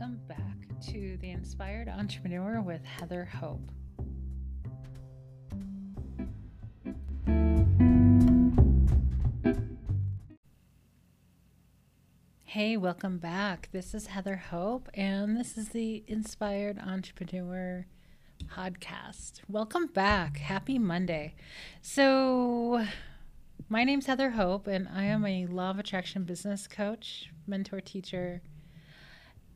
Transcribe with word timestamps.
welcome 0.00 0.20
back 0.28 0.80
to 0.80 1.18
The 1.18 1.28
Inspired 1.28 1.86
Entrepreneur 1.86 2.62
with 2.62 2.82
Heather 2.82 3.26
Hope. 3.26 3.70
Hey, 12.44 12.78
welcome 12.78 13.18
back. 13.18 13.68
This 13.72 13.92
is 13.92 14.06
Heather 14.06 14.36
Hope, 14.36 14.88
and 14.94 15.36
this 15.36 15.58
is 15.58 15.68
the 15.68 16.02
Inspired 16.06 16.78
Entrepreneur 16.78 17.84
podcast. 18.46 19.42
Welcome 19.50 19.88
back. 19.88 20.38
Happy 20.38 20.78
Monday. 20.78 21.34
So, 21.82 22.86
my 23.68 23.84
name's 23.84 24.06
Heather 24.06 24.30
Hope, 24.30 24.66
and 24.66 24.88
I 24.88 25.04
am 25.04 25.26
a 25.26 25.44
law 25.44 25.68
of 25.68 25.78
attraction 25.78 26.24
business 26.24 26.66
coach, 26.66 27.28
mentor, 27.46 27.82
teacher, 27.82 28.40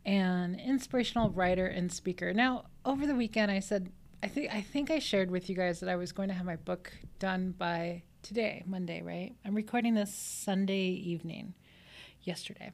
and 0.04 0.60
inspirational 0.60 1.30
writer 1.30 1.66
and 1.66 1.92
speaker. 1.92 2.32
Now, 2.32 2.66
over 2.84 3.06
the 3.06 3.14
weekend, 3.14 3.50
I 3.50 3.60
said 3.60 3.90
I 4.24 4.28
think 4.28 4.54
I 4.54 4.62
think 4.62 4.90
I 4.90 5.00
shared 5.00 5.30
with 5.30 5.50
you 5.50 5.54
guys 5.54 5.80
that 5.80 5.88
I 5.90 5.96
was 5.96 6.12
going 6.12 6.28
to 6.28 6.34
have 6.34 6.46
my 6.46 6.56
book 6.56 6.90
done 7.18 7.54
by 7.58 8.04
today, 8.22 8.62
Monday, 8.66 9.02
right? 9.02 9.34
I'm 9.44 9.54
recording 9.54 9.92
this 9.92 10.14
Sunday 10.14 10.86
evening, 10.86 11.52
yesterday. 12.22 12.72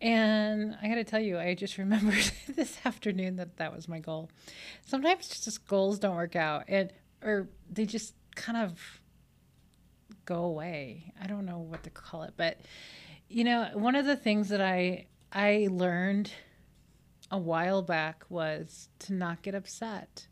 And 0.00 0.76
I 0.82 0.88
got 0.88 0.96
to 0.96 1.04
tell 1.04 1.20
you, 1.20 1.38
I 1.38 1.54
just 1.54 1.78
remembered 1.78 2.28
this 2.48 2.78
afternoon 2.84 3.36
that 3.36 3.58
that 3.58 3.72
was 3.72 3.86
my 3.86 4.00
goal. 4.00 4.30
Sometimes 4.84 5.28
just 5.28 5.64
goals 5.68 6.00
don't 6.00 6.16
work 6.16 6.34
out, 6.34 6.64
and 6.66 6.92
or 7.22 7.48
they 7.70 7.86
just 7.86 8.14
kind 8.34 8.58
of 8.58 9.00
go 10.24 10.42
away. 10.42 11.12
I 11.22 11.28
don't 11.28 11.46
know 11.46 11.58
what 11.58 11.84
to 11.84 11.90
call 11.90 12.24
it, 12.24 12.34
but 12.36 12.58
you 13.28 13.44
know, 13.44 13.70
one 13.74 13.94
of 13.94 14.06
the 14.06 14.16
things 14.16 14.48
that 14.48 14.60
I 14.60 15.06
I 15.34 15.68
learned 15.70 16.30
a 17.30 17.38
while 17.38 17.82
back 17.82 18.24
was 18.28 18.88
to 19.00 19.12
not 19.12 19.42
get 19.42 19.56
upset 19.56 20.28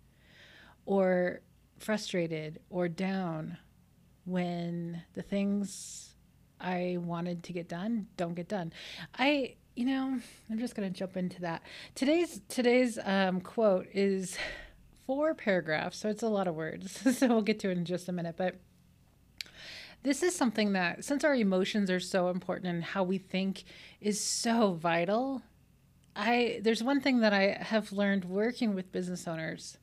or 0.87 1.41
frustrated 1.79 2.61
or 2.71 2.89
down 2.89 3.59
when 4.25 5.03
the 5.15 5.23
things 5.23 6.15
I 6.61 6.99
wanted 7.01 7.43
to 7.45 7.53
get 7.53 7.69
done 7.69 8.07
don't 8.17 8.35
get 8.35 8.47
done. 8.49 8.73
I, 9.19 9.57
you 9.75 9.87
know, 9.87 10.21
I'm 10.49 10.59
just 10.61 10.77
going 10.77 10.91
to 10.91 10.97
jump 10.97 11.17
into 11.17 11.41
that. 11.41 11.63
Today's 11.97 12.41
today's 12.49 12.99
um, 13.05 13.41
quote 13.41 13.89
is 13.93 14.39
four 15.07 15.35
paragraphs, 15.35 15.99
so 15.99 16.09
it's 16.09 16.23
a 16.23 16.29
lot 16.29 16.47
of 16.47 16.55
words. 16.55 16.93
so 17.19 17.27
we'll 17.27 17.43
get 17.43 17.59
to 17.61 17.71
it 17.71 17.77
in 17.77 17.85
just 17.85 18.09
a 18.09 18.13
minute, 18.13 18.37
but 18.37 18.61
this 20.03 20.23
is 20.23 20.35
something 20.35 20.73
that 20.73 21.05
since 21.05 21.25
our 21.25 21.35
emotions 21.35 21.91
are 21.91 22.01
so 22.01 22.29
important 22.29 22.67
and 22.67 22.85
how 22.85 23.03
we 23.03 23.19
think 23.19 23.65
is 24.01 24.21
so 24.21 24.73
vital 24.73 25.43
i 26.17 26.61
there's 26.63 26.83
one 26.83 27.01
thing 27.01 27.21
that 27.21 27.33
i 27.33 27.57
have 27.61 27.93
learned 27.93 28.25
working 28.25 28.75
with 28.75 28.93
business 28.93 29.27
owners. 29.27 29.79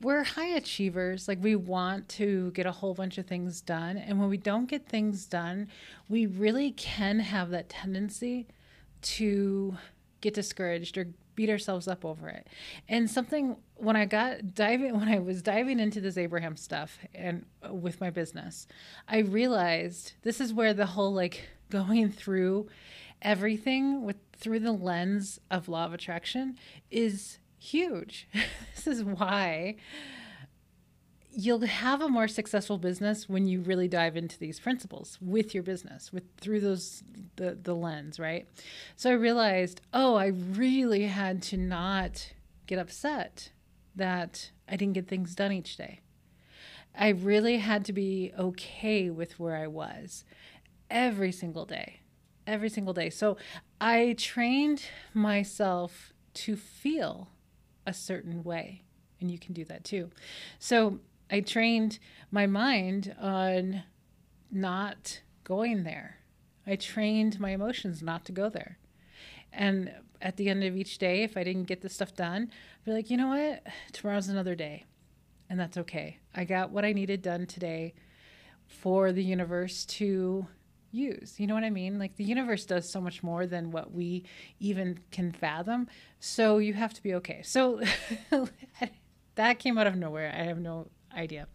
We're 0.00 0.24
high 0.24 0.56
achievers 0.56 1.28
like 1.28 1.40
we 1.40 1.54
want 1.54 2.08
to 2.10 2.50
get 2.50 2.66
a 2.66 2.72
whole 2.72 2.92
bunch 2.92 3.18
of 3.18 3.26
things 3.26 3.60
done 3.60 3.96
and 3.96 4.18
when 4.18 4.28
we 4.28 4.36
don't 4.36 4.66
get 4.66 4.88
things 4.88 5.26
done 5.26 5.68
we 6.08 6.26
really 6.26 6.72
can 6.72 7.20
have 7.20 7.50
that 7.50 7.68
tendency 7.68 8.48
to 9.02 9.76
get 10.20 10.34
discouraged 10.34 10.98
or 10.98 11.06
beat 11.34 11.50
ourselves 11.50 11.88
up 11.88 12.04
over 12.04 12.28
it. 12.28 12.46
And 12.88 13.10
something 13.10 13.56
when 13.76 13.96
I 13.96 14.04
got 14.04 14.54
diving 14.54 14.92
when 14.98 15.08
I 15.08 15.18
was 15.18 15.42
diving 15.42 15.80
into 15.80 16.00
this 16.00 16.16
Abraham 16.16 16.56
stuff 16.56 16.98
and 17.14 17.44
uh, 17.66 17.72
with 17.72 18.00
my 18.00 18.10
business, 18.10 18.66
I 19.08 19.18
realized 19.18 20.14
this 20.22 20.40
is 20.40 20.52
where 20.52 20.74
the 20.74 20.86
whole 20.86 21.12
like 21.12 21.48
going 21.70 22.10
through 22.10 22.68
everything 23.20 24.04
with 24.04 24.16
through 24.32 24.60
the 24.60 24.72
lens 24.72 25.40
of 25.50 25.68
law 25.68 25.86
of 25.86 25.94
attraction 25.94 26.56
is 26.90 27.38
huge. 27.58 28.28
this 28.74 28.86
is 28.86 29.04
why 29.04 29.76
you'll 31.34 31.66
have 31.66 32.00
a 32.02 32.08
more 32.08 32.28
successful 32.28 32.78
business 32.78 33.28
when 33.28 33.46
you 33.46 33.60
really 33.60 33.88
dive 33.88 34.16
into 34.16 34.38
these 34.38 34.60
principles 34.60 35.18
with 35.20 35.54
your 35.54 35.62
business 35.62 36.12
with 36.12 36.24
through 36.40 36.60
those 36.60 37.02
the 37.36 37.58
the 37.62 37.74
lens 37.74 38.18
right? 38.18 38.46
So 38.96 39.10
i 39.10 39.14
realized 39.14 39.80
oh 39.92 40.14
i 40.14 40.26
really 40.26 41.04
had 41.04 41.42
to 41.42 41.56
not 41.56 42.32
get 42.66 42.78
upset 42.78 43.50
that 43.96 44.50
i 44.68 44.76
didn't 44.76 44.94
get 44.94 45.08
things 45.08 45.34
done 45.34 45.52
each 45.52 45.76
day. 45.76 46.00
I 46.94 47.08
really 47.08 47.56
had 47.58 47.86
to 47.86 47.92
be 47.92 48.32
okay 48.38 49.08
with 49.08 49.38
where 49.40 49.56
i 49.56 49.66
was 49.66 50.24
every 50.90 51.32
single 51.32 51.64
day 51.64 52.00
every 52.46 52.68
single 52.68 52.92
day. 52.92 53.08
So 53.08 53.36
i 53.80 54.14
trained 54.18 54.84
myself 55.14 56.12
to 56.34 56.56
feel 56.56 57.28
a 57.86 57.92
certain 57.92 58.42
way 58.42 58.82
and 59.20 59.30
you 59.30 59.38
can 59.38 59.54
do 59.54 59.64
that 59.66 59.84
too. 59.84 60.10
So 60.58 60.98
I 61.32 61.40
trained 61.40 61.98
my 62.30 62.46
mind 62.46 63.16
on 63.18 63.84
not 64.50 65.22
going 65.44 65.82
there. 65.82 66.18
I 66.66 66.76
trained 66.76 67.40
my 67.40 67.50
emotions 67.50 68.02
not 68.02 68.26
to 68.26 68.32
go 68.32 68.50
there. 68.50 68.78
And 69.50 69.94
at 70.20 70.36
the 70.36 70.50
end 70.50 70.62
of 70.62 70.76
each 70.76 70.98
day, 70.98 71.22
if 71.22 71.38
I 71.38 71.42
didn't 71.42 71.64
get 71.64 71.80
the 71.80 71.88
stuff 71.88 72.14
done, 72.14 72.50
I'd 72.50 72.84
be 72.84 72.92
like, 72.92 73.10
you 73.10 73.16
know 73.16 73.28
what? 73.28 73.62
Tomorrow's 73.92 74.28
another 74.28 74.54
day. 74.54 74.84
And 75.48 75.58
that's 75.58 75.78
okay. 75.78 76.18
I 76.34 76.44
got 76.44 76.70
what 76.70 76.84
I 76.84 76.92
needed 76.92 77.22
done 77.22 77.46
today 77.46 77.94
for 78.66 79.10
the 79.10 79.24
universe 79.24 79.86
to 79.86 80.46
use. 80.90 81.40
You 81.40 81.46
know 81.46 81.54
what 81.54 81.64
I 81.64 81.70
mean? 81.70 81.98
Like 81.98 82.16
the 82.16 82.24
universe 82.24 82.66
does 82.66 82.90
so 82.90 83.00
much 83.00 83.22
more 83.22 83.46
than 83.46 83.70
what 83.70 83.92
we 83.92 84.24
even 84.60 85.00
can 85.10 85.32
fathom. 85.32 85.88
So 86.20 86.58
you 86.58 86.74
have 86.74 86.92
to 86.92 87.02
be 87.02 87.14
okay. 87.14 87.40
So 87.42 87.80
that 89.34 89.58
came 89.58 89.78
out 89.78 89.86
of 89.86 89.96
nowhere. 89.96 90.30
I 90.36 90.44
have 90.44 90.58
no 90.58 90.88
idea. 91.14 91.48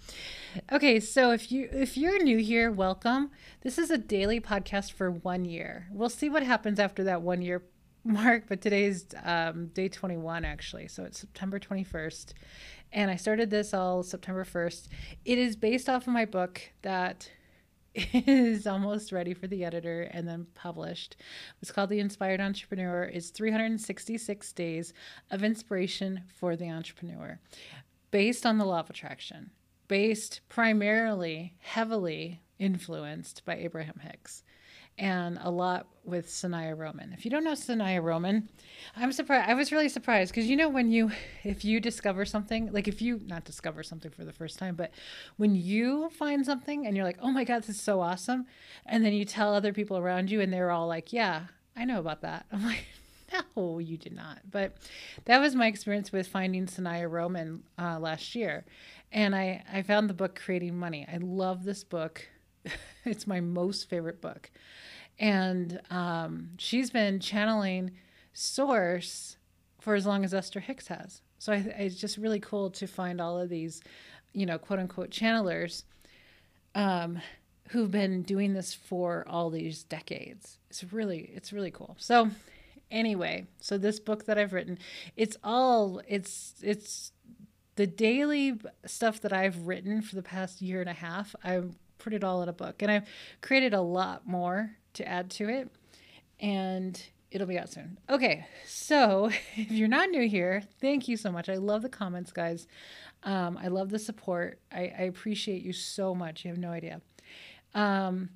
Okay, 0.72 1.00
so 1.00 1.32
if 1.32 1.52
you 1.52 1.70
if 1.72 1.98
you're 1.98 2.22
new 2.24 2.38
here, 2.38 2.72
welcome. 2.72 3.32
This 3.62 3.78
is 3.78 3.92
a 3.92 3.98
daily 3.98 4.40
podcast 4.40 4.92
for 4.92 5.12
one 5.12 5.46
year. 5.46 5.88
We'll 5.92 6.10
see 6.10 6.30
what 6.30 6.44
happens 6.44 6.80
after 6.80 7.04
that 7.06 7.22
one 7.22 7.42
year 7.42 7.64
mark, 8.04 8.44
but 8.48 8.62
today's 8.62 9.06
um, 9.24 9.68
day 9.68 9.90
21 9.90 10.46
actually, 10.46 10.88
so 10.88 11.04
it's 11.04 11.20
September 11.20 11.60
21st, 11.60 12.34
and 12.94 13.12
I 13.12 13.16
started 13.18 13.50
this 13.50 13.74
all 13.74 14.02
September 14.04 14.46
1st. 14.46 14.88
It 15.26 15.38
is 15.38 15.56
based 15.56 15.90
off 15.90 16.08
of 16.08 16.14
my 16.14 16.26
book 16.26 16.62
that 16.84 17.30
is 17.94 18.68
almost 18.68 19.12
ready 19.12 19.34
for 19.34 19.48
the 19.48 19.66
editor 19.66 20.04
and 20.04 20.28
then 20.28 20.48
published. 20.54 21.18
It's 21.62 21.72
called 21.72 21.90
The 21.90 22.00
Inspired 22.00 22.40
Entrepreneur. 22.40 23.04
It's 23.04 23.30
366 23.32 24.54
days 24.54 24.94
of 25.32 25.44
inspiration 25.44 26.22
for 26.40 26.56
the 26.56 26.70
entrepreneur 26.70 27.40
based 28.12 28.46
on 28.46 28.58
the 28.58 28.66
law 28.66 28.80
of 28.80 28.90
attraction, 28.90 29.52
based 29.88 30.42
primarily, 30.50 31.54
heavily 31.60 32.42
influenced 32.60 33.46
by 33.46 33.56
Abraham 33.56 34.00
Hicks 34.02 34.44
and 35.00 35.38
a 35.42 35.52
lot 35.52 35.88
with 36.04 36.28
Sanaya 36.28 36.76
Roman. 36.76 37.14
If 37.14 37.24
you 37.24 37.30
don't 37.30 37.44
know 37.44 37.52
Sanaya 37.52 38.02
Roman, 38.02 38.50
I'm 38.96 39.12
surprised. 39.12 39.50
I 39.50 39.54
was 39.54 39.72
really 39.72 39.90
surprised 39.90 40.34
because 40.34 40.50
you 40.50 40.56
know 40.56 40.70
when 40.70 40.92
you, 40.92 41.12
if 41.44 41.64
you 41.64 41.80
discover 41.80 42.26
something, 42.26 42.72
like 42.72 42.88
if 42.88 43.02
you 43.02 43.22
not 43.26 43.44
discover 43.44 43.84
something 43.84 44.10
for 44.12 44.26
the 44.26 44.34
first 44.34 44.58
time, 44.58 44.76
but 44.76 44.92
when 45.38 45.54
you 45.56 46.10
find 46.10 46.46
something 46.46 46.88
and 46.88 46.96
you're 46.96 47.06
like, 47.06 47.20
oh 47.22 47.32
my 47.32 47.44
god, 47.44 47.60
this 47.64 47.70
is 47.70 47.82
so 47.82 48.02
awesome, 48.02 48.46
and 48.86 49.06
then 49.06 49.14
you 49.14 49.26
tell 49.26 49.54
other 49.54 49.74
people 49.74 49.98
around 49.98 50.32
you 50.32 50.42
and 50.42 50.52
they're 50.52 50.72
all 50.72 50.88
like, 50.88 51.14
yeah, 51.14 51.44
I 51.76 51.86
know 51.86 52.00
about 52.00 52.22
that. 52.22 52.48
I'm 52.52 52.66
like, 52.66 52.86
no, 53.58 53.80
you 53.80 53.98
did 53.98 54.16
not. 54.16 54.40
But 54.50 54.78
that 55.26 55.40
was 55.40 55.56
my 55.56 55.68
experience 55.68 56.12
with 56.12 56.28
finding 56.28 56.66
Sanaya 56.66 57.10
Roman 57.10 57.64
uh, 57.78 58.00
last 58.00 58.36
year. 58.36 58.66
And 59.12 59.36
I, 59.36 59.64
I 59.72 59.82
found 59.82 60.10
the 60.10 60.14
book 60.14 60.40
Creating 60.40 60.78
Money. 60.78 61.08
I 61.12 61.18
love 61.18 61.64
this 61.64 61.84
book. 61.84 62.28
it's 63.06 63.28
my 63.28 63.40
most 63.40 63.90
favorite 63.90 64.22
book. 64.22 64.52
And 65.20 65.80
um, 65.90 66.50
she's 66.58 66.90
been 66.90 67.20
channeling 67.20 67.92
Source 68.34 69.38
for 69.80 69.96
as 69.96 70.06
long 70.06 70.24
as 70.24 70.34
Esther 70.34 70.60
Hicks 70.60 70.88
has. 70.88 71.22
So 71.40 71.54
I, 71.54 71.58
it's 71.78 71.96
just 71.96 72.18
really 72.18 72.40
cool 72.40 72.70
to 72.72 72.88
find 72.88 73.22
all 73.22 73.40
of 73.40 73.50
these, 73.50 73.82
you 74.34 74.46
know, 74.46 74.58
quote 74.58 74.80
unquote 74.80 75.10
channelers 75.10 75.84
um, 76.76 77.20
who've 77.70 77.90
been 77.90 78.22
doing 78.22 78.54
this 78.54 78.74
for 78.74 79.26
all 79.28 79.50
these 79.50 79.84
decades. 79.84 80.60
It's 80.70 80.84
really, 80.92 81.32
it's 81.34 81.52
really 81.52 81.72
cool. 81.72 81.96
So 82.00 82.30
anyway 82.92 83.46
so 83.60 83.78
this 83.78 84.00
book 84.00 84.26
that 84.26 84.38
i've 84.38 84.54
written 84.54 84.78
it's 85.16 85.38
all 85.44 86.02
it's 86.08 86.56
it's 86.62 87.12
the 87.76 87.88
daily 87.88 88.60
stuff 88.86 89.22
that 89.22 89.34
i've 89.34 89.68
written 89.68 90.02
for 90.02 90.16
the 90.16 90.24
past 90.24 90.62
year 90.62 90.80
and 90.80 90.90
a 90.90 90.94
half 90.94 91.36
i 91.44 91.62
put 91.98 92.14
it 92.14 92.24
all 92.24 92.42
in 92.42 92.50
a 92.50 92.54
book. 92.54 92.82
And 92.82 92.92
i've 92.92 93.08
created 93.42 93.74
a 93.74 93.82
lot 93.82 94.28
more 94.28 94.72
to 94.94 95.08
add 95.08 95.30
to 95.32 95.50
it 95.50 95.70
and 96.40 97.02
it'll 97.32 97.48
be 97.48 97.60
out 97.60 97.70
soon. 97.70 97.98
Okay 98.10 98.46
so 98.66 99.30
if 99.56 99.72
you're 99.72 99.88
not 99.88 100.10
new 100.10 100.28
here 100.28 100.64
thank 100.80 101.08
you 101.08 101.18
so 101.18 101.32
much. 101.32 101.50
I 101.50 101.56
love 101.56 101.82
the 101.82 101.90
comments 101.90 102.32
guys. 102.32 102.68
Um, 103.24 103.58
i 103.62 103.68
love 103.68 103.90
the 103.90 104.00
support. 104.00 104.60
I, 104.72 104.94
I 104.98 105.04
appreciate 105.04 105.64
you 105.64 105.74
so 105.74 106.14
much. 106.14 106.46
You 106.46 106.52
have 106.52 106.60
no 106.60 106.70
idea. 106.70 107.02
Um, 107.74 108.30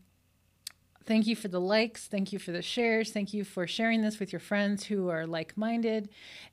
Thank 1.06 1.28
you 1.28 1.36
for 1.36 1.48
the 1.48 1.60
likes. 1.60 2.08
Thank 2.08 2.32
you 2.32 2.40
for 2.40 2.52
the 2.52 2.62
shares. 2.62 3.12
Thank 3.12 3.34
you 3.34 3.44
for 3.44 3.66
sharing 3.66 4.02
this 4.02 4.20
with 4.20 4.32
your 4.32 4.40
friends 4.40 4.86
who 4.86 5.10
are 5.10 5.26
like 5.26 5.58
minded. 5.58 6.10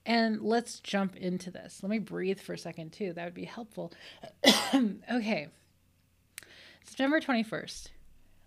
And 0.06 0.40
let's 0.40 0.80
jump 0.80 1.16
into 1.16 1.50
this. 1.50 1.80
Let 1.82 1.90
me 1.90 1.98
breathe 1.98 2.40
for 2.40 2.54
a 2.54 2.58
second, 2.58 2.92
too. 2.92 3.12
That 3.12 3.24
would 3.24 3.34
be 3.34 3.44
helpful. 3.44 3.92
okay. 5.12 5.48
September 6.84 7.20
21st. 7.20 7.88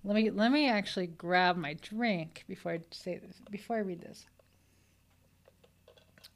Let 0.03 0.15
me 0.15 0.31
let 0.31 0.51
me 0.51 0.68
actually 0.68 1.06
grab 1.06 1.57
my 1.57 1.75
drink 1.75 2.44
before 2.47 2.71
I 2.71 2.80
say 2.89 3.19
this 3.19 3.39
before 3.51 3.75
I 3.75 3.81
read 3.81 4.01
this. 4.01 4.25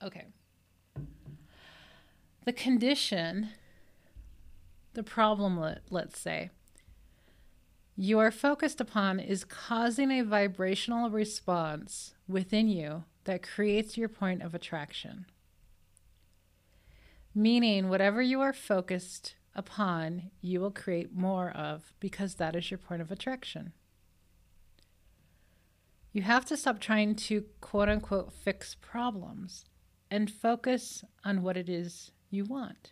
Okay. 0.03 0.25
The 2.45 2.53
condition 2.53 3.49
the 4.93 5.03
problem 5.03 5.59
let, 5.59 5.81
let's 5.89 6.19
say 6.19 6.51
you 7.95 8.19
are 8.19 8.31
focused 8.31 8.81
upon 8.81 9.19
is 9.19 9.45
causing 9.45 10.11
a 10.11 10.23
vibrational 10.23 11.09
response 11.09 12.13
within 12.27 12.67
you 12.67 13.05
that 13.23 13.41
creates 13.41 13.97
your 13.97 14.09
point 14.09 14.41
of 14.41 14.53
attraction. 14.53 15.25
Meaning, 17.33 17.89
whatever 17.89 18.21
you 18.21 18.41
are 18.41 18.53
focused 18.53 19.35
upon, 19.55 20.31
you 20.41 20.59
will 20.59 20.71
create 20.71 21.15
more 21.15 21.51
of 21.51 21.93
because 21.99 22.35
that 22.35 22.55
is 22.55 22.69
your 22.69 22.77
point 22.77 23.01
of 23.01 23.11
attraction. 23.11 23.71
You 26.11 26.21
have 26.21 26.45
to 26.45 26.57
stop 26.57 26.79
trying 26.79 27.15
to 27.15 27.45
quote 27.61 27.89
unquote 27.89 28.33
fix 28.33 28.75
problems 28.75 29.65
and 30.11 30.31
focus 30.31 31.03
on 31.23 31.41
what 31.41 31.57
it 31.57 31.69
is 31.69 32.11
you 32.29 32.45
want. 32.45 32.91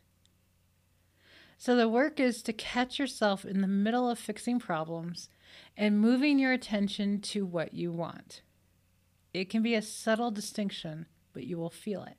So 1.63 1.77
the 1.77 1.87
work 1.87 2.19
is 2.19 2.43
to 2.43 2.51
catch 2.51 2.99
yourself 2.99 3.45
in 3.45 3.61
the 3.61 3.69
middle 3.69 4.09
of 4.09 4.19
fixing 4.19 4.59
problems 4.59 5.29
and 5.77 5.97
moving 5.97 6.37
your 6.37 6.51
attention 6.51 7.21
to 7.21 7.45
what 7.45 7.73
you 7.73 7.89
want. 7.89 8.41
It 9.33 9.49
can 9.49 9.63
be 9.63 9.73
a 9.73 9.81
subtle 9.81 10.29
distinction, 10.29 11.05
but 11.31 11.45
you 11.45 11.57
will 11.57 11.69
feel 11.69 12.03
it. 12.03 12.17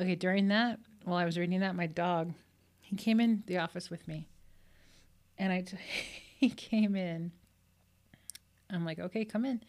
Okay, 0.00 0.14
during 0.14 0.48
that, 0.48 0.78
while 1.04 1.18
I 1.18 1.26
was 1.26 1.36
reading 1.36 1.60
that, 1.60 1.76
my 1.76 1.86
dog, 1.86 2.32
he 2.80 2.96
came 2.96 3.20
in 3.20 3.42
the 3.46 3.58
office 3.58 3.90
with 3.90 4.08
me. 4.08 4.26
And 5.36 5.52
I 5.52 5.60
t- 5.60 5.76
he 6.38 6.48
came 6.48 6.96
in 6.96 7.32
I'm 8.74 8.84
like, 8.84 8.98
okay, 8.98 9.24
come 9.24 9.44
in. 9.44 9.60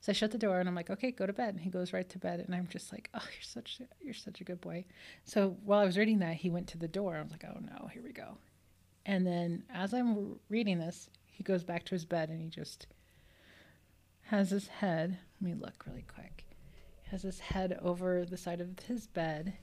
So 0.00 0.10
I 0.10 0.14
shut 0.14 0.30
the 0.30 0.38
door 0.38 0.60
and 0.60 0.68
I'm 0.68 0.74
like, 0.74 0.90
okay, 0.90 1.10
go 1.10 1.26
to 1.26 1.32
bed. 1.32 1.54
And 1.54 1.60
he 1.60 1.70
goes 1.70 1.92
right 1.92 2.08
to 2.08 2.18
bed, 2.18 2.40
and 2.40 2.54
I'm 2.54 2.66
just 2.66 2.92
like, 2.92 3.08
oh, 3.14 3.22
you're 3.22 3.42
such 3.42 3.80
you're 4.00 4.14
such 4.14 4.40
a 4.40 4.44
good 4.44 4.60
boy. 4.60 4.84
So 5.24 5.56
while 5.64 5.80
I 5.80 5.84
was 5.84 5.98
reading 5.98 6.18
that, 6.20 6.36
he 6.36 6.50
went 6.50 6.68
to 6.68 6.78
the 6.78 6.88
door. 6.88 7.16
I 7.16 7.22
was 7.22 7.32
like, 7.32 7.44
oh 7.44 7.58
no, 7.60 7.88
here 7.88 8.02
we 8.02 8.12
go. 8.12 8.36
And 9.06 9.26
then 9.26 9.64
as 9.72 9.92
I'm 9.92 10.38
reading 10.48 10.78
this, 10.78 11.10
he 11.26 11.42
goes 11.42 11.64
back 11.64 11.84
to 11.86 11.94
his 11.94 12.04
bed 12.04 12.28
and 12.28 12.40
he 12.40 12.48
just 12.48 12.86
has 14.26 14.50
his 14.50 14.68
head. 14.68 15.18
Let 15.40 15.50
me 15.50 15.60
look 15.60 15.84
really 15.86 16.04
quick. 16.12 16.44
He 17.02 17.10
has 17.10 17.22
his 17.22 17.40
head 17.40 17.78
over 17.82 18.24
the 18.24 18.36
side 18.36 18.60
of 18.60 18.78
his 18.86 19.06
bed, 19.06 19.54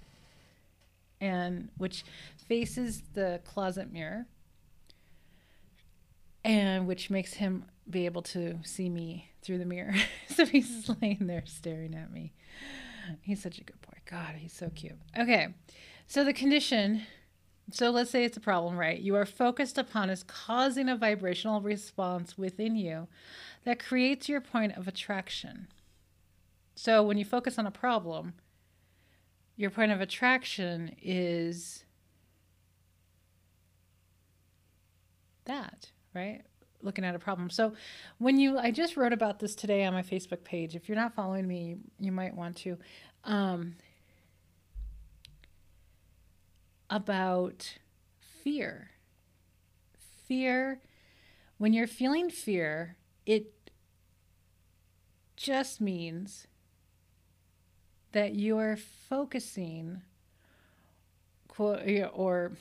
and 1.22 1.70
which 1.78 2.04
faces 2.48 3.04
the 3.14 3.42
closet 3.46 3.92
mirror, 3.92 4.26
and 6.44 6.88
which 6.88 7.10
makes 7.10 7.34
him 7.34 7.66
be 7.90 8.06
able 8.06 8.22
to 8.22 8.60
see 8.64 8.90
me 8.90 9.32
through 9.42 9.58
the 9.58 9.66
mirror. 9.66 9.94
so 10.28 10.46
he's 10.46 10.90
laying 11.02 11.28
there 11.28 11.44
staring 11.46 11.96
at 11.96 12.12
me. 12.12 12.34
He's 13.22 13.42
such 13.42 13.58
a 13.58 13.64
good 13.64 13.82
boy. 13.82 13.98
God, 14.10 14.36
he's 14.38 14.54
so 14.54 14.70
cute. 14.70 15.00
Okay. 15.18 15.50
So 16.08 16.24
the 16.24 16.34
condition, 16.34 17.04
so 17.72 17.90
let's 17.90 18.12
say 18.12 18.24
it's 18.24 18.38
a 18.38 18.42
problem, 18.42 18.78
right? 18.78 19.00
You 19.00 19.16
are 19.16 19.26
focused 19.26 19.78
upon 19.78 20.10
is 20.10 20.24
causing 20.24 20.90
a 20.90 20.96
vibrational 20.96 21.62
response 21.62 22.38
within 22.38 22.76
you 22.76 23.08
that 23.64 23.84
creates 23.84 24.30
your 24.30 24.42
point 24.42 24.78
of 24.78 24.88
attraction. 24.88 25.68
So 26.76 27.04
when 27.04 27.18
you 27.18 27.26
focus 27.26 27.60
on 27.60 27.68
a 27.68 27.72
problem, 27.72 28.34
your 29.56 29.70
point 29.70 29.92
of 29.92 30.00
attraction 30.00 30.96
is 31.02 31.84
that, 35.46 35.92
right? 36.14 36.42
looking 36.82 37.04
at 37.04 37.16
a 37.16 37.20
problem. 37.20 37.50
So 37.50 37.74
when 38.18 38.40
you, 38.40 38.58
I 38.58 38.72
just 38.72 38.98
wrote 38.98 39.14
about 39.14 39.40
this 39.40 39.56
today 39.56 39.84
on 39.86 39.94
my 39.94 40.02
Facebook 40.02 40.44
page. 40.44 40.76
If 40.76 40.88
you're 40.88 40.98
not 40.98 41.14
following 41.14 41.48
me, 41.48 41.78
you 42.00 42.12
might 42.12 42.36
want 42.36 42.58
to. 42.58 42.78
Um, 43.24 43.76
about 46.90 47.78
fear. 48.44 48.92
Fear, 50.28 50.80
when 51.58 51.74
you're 51.74 51.88
feeling 51.88 52.30
fear, 52.30 52.96
it 53.26 53.72
just 55.36 55.82
means 55.82 56.48
that 58.12 58.36
you're 58.36 58.78
focusing 58.78 60.02
or 61.58 62.54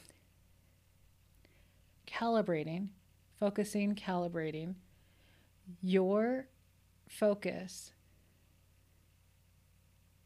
calibrating 2.06 2.88
focusing, 3.38 3.94
calibrating 3.94 4.74
your 5.82 6.48
focus. 7.08 7.92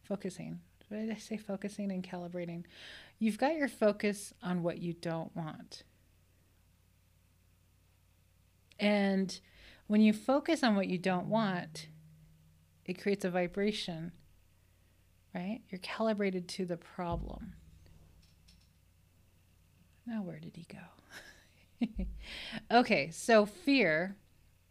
Focusing. 0.02 0.60
Did 0.90 1.10
I 1.10 1.16
say? 1.16 1.36
Focusing 1.36 1.90
and 1.90 2.02
calibrating. 2.02 2.64
You've 3.18 3.38
got 3.38 3.54
your 3.54 3.68
focus 3.68 4.34
on 4.42 4.62
what 4.62 4.78
you 4.78 4.92
don't 4.92 5.34
want. 5.34 5.84
And 8.78 9.38
when 9.86 10.00
you 10.00 10.12
focus 10.12 10.62
on 10.62 10.74
what 10.74 10.88
you 10.88 10.98
don't 10.98 11.28
want, 11.28 11.86
it 12.84 13.00
creates 13.00 13.24
a 13.24 13.30
vibration, 13.30 14.12
right? 15.34 15.60
You're 15.70 15.78
calibrated 15.78 16.48
to 16.48 16.66
the 16.66 16.76
problem. 16.76 17.54
Now, 20.04 20.22
where 20.22 20.40
did 20.40 20.56
he 20.56 20.66
go? 20.70 21.01
Okay, 22.70 23.10
so 23.10 23.46
fear 23.46 24.16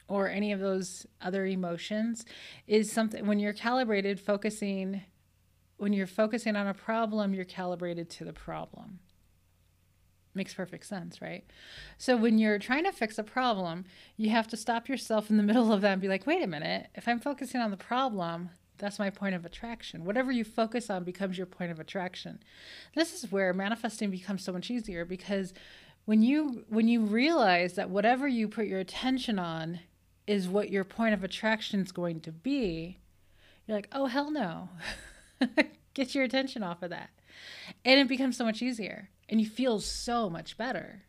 or 0.07 0.27
any 0.27 0.51
of 0.51 0.59
those 0.59 1.05
other 1.21 1.45
emotions 1.45 2.25
is 2.67 2.91
something 2.91 3.25
when 3.25 3.39
you're 3.39 3.53
calibrated 3.53 4.19
focusing 4.19 5.01
when 5.81 5.93
you're 5.93 6.05
focusing 6.05 6.55
on 6.55 6.67
a 6.67 6.75
problem, 6.75 7.33
you're 7.33 7.43
calibrated 7.43 8.07
to 8.07 8.23
the 8.23 8.33
problem. 8.33 8.99
Makes 10.35 10.53
perfect 10.53 10.85
sense, 10.85 11.23
right? 11.23 11.43
So 11.97 12.15
when 12.15 12.37
you're 12.37 12.59
trying 12.59 12.83
to 12.83 12.91
fix 12.91 13.17
a 13.17 13.23
problem, 13.23 13.85
you 14.15 14.29
have 14.29 14.47
to 14.49 14.57
stop 14.57 14.87
yourself 14.87 15.31
in 15.31 15.37
the 15.37 15.43
middle 15.51 15.73
of 15.73 15.81
that 15.81 15.93
and 15.93 16.01
be 16.01 16.07
like, 16.07 16.27
wait 16.27 16.43
a 16.43 16.47
minute, 16.47 16.89
if 16.93 17.07
I'm 17.07 17.19
focusing 17.19 17.61
on 17.61 17.71
the 17.71 17.77
problem, 17.77 18.51
that's 18.77 18.99
my 18.99 19.09
point 19.09 19.33
of 19.33 19.43
attraction. 19.43 20.05
Whatever 20.05 20.31
you 20.31 20.43
focus 20.43 20.91
on 20.91 21.03
becomes 21.03 21.35
your 21.35 21.47
point 21.47 21.71
of 21.71 21.79
attraction. 21.79 22.43
This 22.93 23.13
is 23.13 23.31
where 23.31 23.51
manifesting 23.51 24.11
becomes 24.11 24.43
so 24.43 24.53
much 24.53 24.69
easier 24.69 25.03
because 25.03 25.51
when 26.05 26.21
you 26.21 26.65
when 26.69 26.87
you 26.87 27.01
realize 27.01 27.73
that 27.73 27.89
whatever 27.89 28.27
you 28.27 28.47
put 28.47 28.67
your 28.67 28.79
attention 28.79 29.39
on 29.39 29.79
is 30.27 30.47
what 30.47 30.69
your 30.69 30.83
point 30.83 31.13
of 31.13 31.23
attraction 31.23 31.81
is 31.81 31.91
going 31.91 32.21
to 32.21 32.31
be, 32.31 32.97
you're 33.65 33.77
like, 33.77 33.89
oh 33.91 34.05
hell 34.05 34.31
no. 34.31 34.69
Get 35.93 36.15
your 36.15 36.23
attention 36.23 36.63
off 36.63 36.83
of 36.83 36.89
that. 36.89 37.09
And 37.83 37.99
it 37.99 38.07
becomes 38.07 38.37
so 38.37 38.45
much 38.45 38.61
easier. 38.61 39.09
And 39.27 39.41
you 39.41 39.47
feel 39.47 39.79
so 39.79 40.29
much 40.29 40.57
better. 40.57 41.03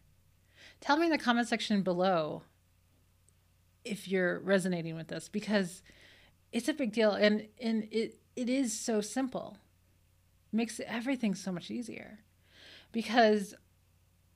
Tell 0.80 0.96
me 0.96 1.06
in 1.06 1.12
the 1.12 1.18
comment 1.18 1.48
section 1.48 1.82
below 1.82 2.42
if 3.84 4.08
you're 4.08 4.40
resonating 4.40 4.96
with 4.96 5.08
this 5.08 5.28
because 5.28 5.82
it's 6.52 6.68
a 6.68 6.74
big 6.74 6.92
deal 6.92 7.12
and, 7.12 7.46
and 7.60 7.88
it 7.90 8.18
it 8.34 8.48
is 8.48 8.78
so 8.78 9.00
simple. 9.00 9.58
It 10.52 10.56
makes 10.56 10.80
everything 10.86 11.34
so 11.34 11.52
much 11.52 11.70
easier. 11.70 12.20
Because 12.92 13.54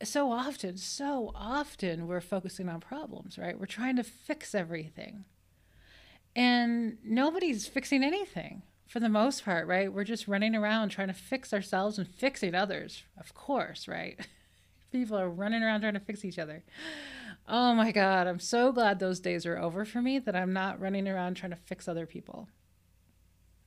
so 0.03 0.31
often, 0.31 0.77
so 0.77 1.33
often 1.35 2.07
we're 2.07 2.21
focusing 2.21 2.69
on 2.69 2.81
problems, 2.81 3.39
right? 3.39 3.59
We're 3.59 3.67
trying 3.67 3.97
to 3.97 4.03
fix 4.03 4.55
everything. 4.55 5.25
And 6.35 6.99
nobody's 7.03 7.67
fixing 7.67 8.05
anything 8.05 8.63
for 8.87 9.01
the 9.01 9.09
most 9.09 9.45
part, 9.45 9.67
right? 9.67 9.93
We're 9.93 10.05
just 10.05 10.29
running 10.29 10.55
around 10.55 10.91
trying 10.91 11.09
to 11.09 11.15
fix 11.15 11.53
ourselves 11.53 11.99
and 11.99 12.07
fixing 12.07 12.55
others, 12.55 13.05
of 13.19 13.35
course, 13.35 13.89
right? 13.89 14.19
People 14.93 15.19
are 15.19 15.31
running 15.31 15.63
around 15.63 15.81
trying 15.81 15.95
to 15.95 16.01
fix 16.01 16.25
each 16.25 16.39
other. 16.39 16.63
Oh 17.49 17.75
my 17.75 17.91
God, 17.91 18.27
I'm 18.27 18.41
so 18.41 18.73
glad 18.73 18.99
those 18.99 19.21
days 19.21 19.47
are 19.47 19.57
over 19.57 19.85
for 19.85 20.03
me 20.03 20.19
that 20.19 20.37
I'm 20.37 20.53
not 20.53 20.81
running 20.81 21.09
around 21.09 21.35
trying 21.35 21.51
to 21.51 21.57
fix 21.57 21.89
other 21.89 22.07
people. 22.07 22.49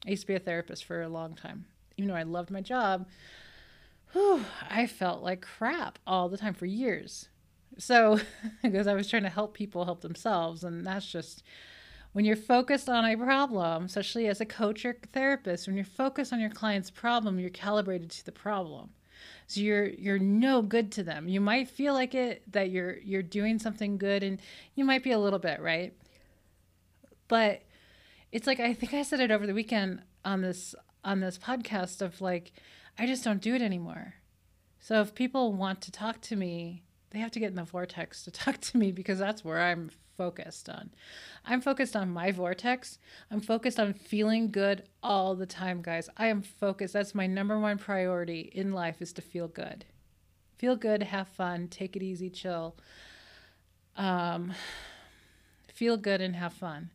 I 0.06 0.12
used 0.12 0.24
to 0.24 0.28
be 0.28 0.36
a 0.36 0.40
therapist 0.40 0.86
for 0.86 1.02
a 1.02 1.10
long 1.10 1.36
time. 1.36 1.66
Even 1.98 2.10
though 2.10 2.16
I 2.16 2.24
loved 2.24 2.52
my 2.52 2.62
job, 2.62 3.08
whew, 4.14 4.46
I 4.70 4.88
felt 4.88 5.24
like 5.24 5.42
crap 5.42 6.00
all 6.06 6.30
the 6.30 6.38
time 6.38 6.54
for 6.54 6.66
years. 6.66 7.30
So, 7.78 8.20
because 8.64 8.88
I 8.88 8.94
was 8.94 9.10
trying 9.10 9.24
to 9.24 9.30
help 9.30 9.54
people 9.54 9.86
help 9.86 10.02
themselves, 10.02 10.64
and 10.64 10.86
that's 10.86 11.06
just 11.06 11.44
when 12.12 12.26
you're 12.26 12.36
focused 12.36 12.90
on 12.90 13.06
a 13.06 13.16
problem, 13.16 13.86
especially 13.86 14.28
as 14.28 14.42
a 14.42 14.46
coach 14.46 14.84
or 14.84 14.98
therapist, 15.14 15.68
when 15.68 15.76
you're 15.76 15.86
focused 15.86 16.34
on 16.34 16.40
your 16.40 16.50
client's 16.50 16.90
problem, 16.90 17.40
you're 17.40 17.50
calibrated 17.50 18.10
to 18.10 18.26
the 18.26 18.32
problem. 18.32 18.90
So 19.48 19.62
you're 19.62 19.88
you're 19.88 20.20
no 20.20 20.62
good 20.62 20.92
to 20.94 21.04
them. 21.04 21.28
You 21.28 21.42
might 21.42 21.70
feel 21.70 21.94
like 21.94 22.16
it 22.16 22.44
that 22.52 22.70
you're 22.70 22.98
you're 23.00 23.24
doing 23.24 23.60
something 23.60 23.98
good 23.98 24.24
and 24.24 24.40
you 24.76 24.86
might 24.86 25.04
be 25.04 25.12
a 25.12 25.20
little 25.20 25.40
bit, 25.40 25.60
right? 25.60 25.94
But 27.28 27.64
it's 28.32 28.48
like 28.48 28.60
I 28.60 28.74
think 28.74 28.94
I 28.94 29.02
said 29.02 29.20
it 29.20 29.32
over 29.32 29.46
the 29.48 29.54
weekend 29.54 30.02
on 30.24 30.42
this 30.42 30.76
on 31.04 31.20
this 31.20 31.38
podcast 31.38 32.02
of 32.02 32.22
like 32.22 32.52
I 33.00 33.06
just 33.06 33.24
don't 33.24 33.42
do 33.42 33.56
it 33.56 33.62
anymore. 33.62 34.16
So 34.82 35.00
if 35.02 35.16
people 35.16 35.54
want 35.54 35.82
to 35.82 35.92
talk 35.92 36.20
to 36.22 36.36
me, 36.36 36.84
they 37.12 37.20
have 37.20 37.32
to 37.32 37.40
get 37.40 37.50
in 37.50 37.56
the 37.56 37.64
vortex 37.64 38.24
to 38.24 38.32
talk 38.32 38.60
to 38.60 38.78
me 38.78 38.92
because 38.92 39.18
that's 39.18 39.44
where 39.44 39.62
I'm 39.62 39.90
focused 40.18 40.70
on. 40.70 40.92
I'm 41.46 41.62
focused 41.62 41.96
on 41.96 42.12
my 42.12 42.32
vortex. 42.34 43.00
I'm 43.32 43.40
focused 43.40 43.80
on 43.80 43.94
feeling 43.94 44.52
good 44.52 44.84
all 45.02 45.34
the 45.34 45.46
time, 45.46 45.82
guys. 45.82 46.10
I 46.18 46.28
am 46.28 46.42
focused. 46.42 46.94
That's 46.94 47.16
my 47.16 47.26
number 47.26 47.58
one 47.58 47.78
priority 47.78 48.52
in 48.54 48.74
life 48.74 49.02
is 49.02 49.14
to 49.14 49.22
feel 49.22 49.48
good. 49.48 49.86
Feel 50.58 50.76
good, 50.76 51.04
have 51.04 51.30
fun, 51.30 51.70
take 51.70 51.96
it 51.96 52.04
easy, 52.04 52.30
chill. 52.30 52.76
Um, 53.96 54.52
feel 55.74 55.96
good 55.96 56.20
and 56.20 56.36
have 56.36 56.52
fun 56.52 56.90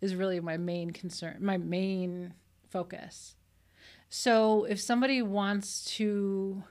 is 0.00 0.14
really 0.14 0.40
my 0.40 0.56
main 0.56 0.92
concern, 0.92 1.36
my 1.40 1.58
main 1.58 2.32
focus. 2.70 3.36
So 4.08 4.64
if 4.64 4.80
somebody 4.80 5.22
wants 5.22 5.84
to, 5.96 6.62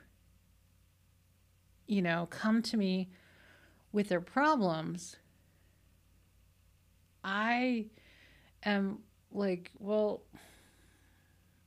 you 1.87 2.01
know, 2.01 2.27
come 2.29 2.61
to 2.63 2.77
me 2.77 3.09
with 3.91 4.09
their 4.09 4.21
problems, 4.21 5.17
I 7.23 7.87
am 8.63 8.99
like, 9.31 9.71
well, 9.79 10.23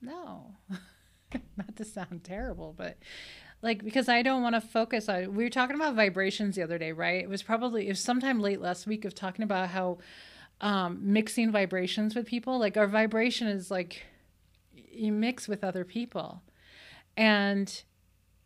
no, 0.00 0.54
not 1.56 1.76
to 1.76 1.84
sound 1.84 2.24
terrible, 2.24 2.74
but 2.76 2.96
like 3.62 3.82
because 3.82 4.08
I 4.08 4.22
don't 4.22 4.42
want 4.42 4.54
to 4.54 4.60
focus 4.60 5.08
on. 5.08 5.34
We 5.34 5.44
were 5.44 5.50
talking 5.50 5.76
about 5.76 5.94
vibrations 5.94 6.54
the 6.54 6.62
other 6.62 6.78
day, 6.78 6.92
right? 6.92 7.22
It 7.22 7.28
was 7.28 7.42
probably 7.42 7.86
it 7.86 7.90
was 7.90 8.00
sometime 8.00 8.40
late 8.40 8.60
last 8.60 8.86
week 8.86 9.04
of 9.04 9.14
talking 9.14 9.42
about 9.42 9.70
how 9.70 9.98
um, 10.60 11.00
mixing 11.02 11.50
vibrations 11.50 12.14
with 12.14 12.26
people. 12.26 12.58
Like 12.58 12.76
our 12.76 12.86
vibration 12.86 13.48
is 13.48 13.70
like 13.70 14.04
you 14.90 15.12
mix 15.12 15.48
with 15.48 15.64
other 15.64 15.84
people, 15.84 16.42
and 17.16 17.82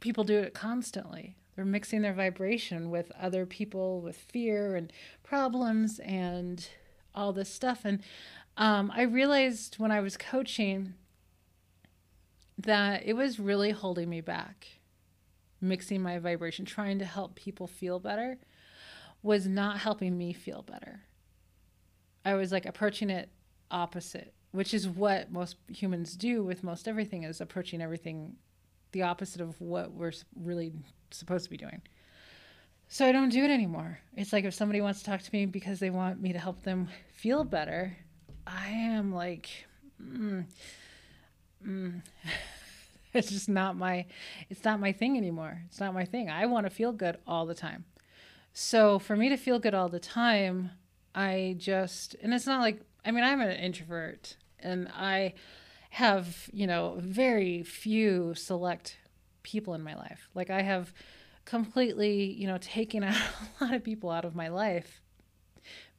people 0.00 0.24
do 0.24 0.38
it 0.38 0.54
constantly. 0.54 1.36
They're 1.54 1.64
mixing 1.64 2.02
their 2.02 2.14
vibration 2.14 2.90
with 2.90 3.12
other 3.20 3.44
people 3.44 4.00
with 4.00 4.16
fear 4.16 4.74
and 4.74 4.92
problems 5.22 5.98
and 6.00 6.66
all 7.14 7.32
this 7.32 7.52
stuff. 7.52 7.84
And 7.84 8.00
um, 8.56 8.90
I 8.94 9.02
realized 9.02 9.78
when 9.78 9.90
I 9.90 10.00
was 10.00 10.16
coaching 10.16 10.94
that 12.58 13.02
it 13.04 13.14
was 13.14 13.38
really 13.38 13.70
holding 13.70 14.08
me 14.08 14.20
back. 14.20 14.66
Mixing 15.60 16.02
my 16.02 16.18
vibration, 16.18 16.64
trying 16.64 16.98
to 16.98 17.04
help 17.04 17.34
people 17.34 17.66
feel 17.66 18.00
better, 18.00 18.38
was 19.22 19.46
not 19.46 19.78
helping 19.78 20.18
me 20.18 20.32
feel 20.32 20.62
better. 20.62 21.02
I 22.24 22.34
was 22.34 22.50
like 22.50 22.66
approaching 22.66 23.10
it 23.10 23.30
opposite, 23.70 24.34
which 24.52 24.72
is 24.72 24.88
what 24.88 25.32
most 25.32 25.56
humans 25.68 26.14
do 26.14 26.44
with 26.44 26.62
most 26.62 26.86
everything 26.86 27.24
is 27.24 27.40
approaching 27.40 27.82
everything 27.82 28.36
the 28.92 29.02
opposite 29.02 29.40
of 29.40 29.58
what 29.60 29.92
we're 29.92 30.12
really 30.36 30.72
supposed 31.10 31.44
to 31.44 31.50
be 31.50 31.56
doing. 31.56 31.82
So 32.88 33.06
I 33.06 33.12
don't 33.12 33.30
do 33.30 33.42
it 33.42 33.50
anymore. 33.50 34.00
It's 34.14 34.34
like 34.34 34.44
if 34.44 34.52
somebody 34.52 34.82
wants 34.82 34.98
to 35.00 35.06
talk 35.06 35.22
to 35.22 35.30
me 35.32 35.46
because 35.46 35.80
they 35.80 35.88
want 35.88 36.20
me 36.20 36.34
to 36.34 36.38
help 36.38 36.62
them 36.62 36.88
feel 37.14 37.42
better, 37.42 37.96
I 38.46 38.68
am 38.68 39.14
like, 39.14 39.48
mm, 40.00 40.44
mm. 41.66 42.02
it's 43.14 43.30
just 43.30 43.48
not 43.48 43.78
my, 43.78 44.04
it's 44.50 44.62
not 44.62 44.78
my 44.78 44.92
thing 44.92 45.16
anymore. 45.16 45.62
It's 45.68 45.80
not 45.80 45.94
my 45.94 46.04
thing. 46.04 46.28
I 46.28 46.44
want 46.44 46.66
to 46.66 46.70
feel 46.70 46.92
good 46.92 47.16
all 47.26 47.46
the 47.46 47.54
time. 47.54 47.86
So 48.52 48.98
for 48.98 49.16
me 49.16 49.30
to 49.30 49.38
feel 49.38 49.58
good 49.58 49.72
all 49.72 49.88
the 49.88 49.98
time, 49.98 50.72
I 51.14 51.56
just, 51.56 52.14
and 52.22 52.34
it's 52.34 52.46
not 52.46 52.60
like, 52.60 52.82
I 53.06 53.10
mean, 53.10 53.24
I'm 53.24 53.40
an 53.40 53.52
introvert 53.52 54.36
and 54.62 54.88
I 54.94 55.34
have, 55.90 56.48
you 56.52 56.66
know, 56.66 56.96
very 56.98 57.62
few 57.62 58.34
select 58.34 58.96
people 59.42 59.74
in 59.74 59.82
my 59.82 59.94
life. 59.94 60.28
Like 60.34 60.50
I 60.50 60.62
have 60.62 60.92
completely, 61.44 62.32
you 62.32 62.46
know, 62.46 62.58
taken 62.58 63.02
out 63.04 63.16
a 63.60 63.64
lot 63.64 63.74
of 63.74 63.84
people 63.84 64.10
out 64.10 64.24
of 64.24 64.34
my 64.34 64.48
life 64.48 65.02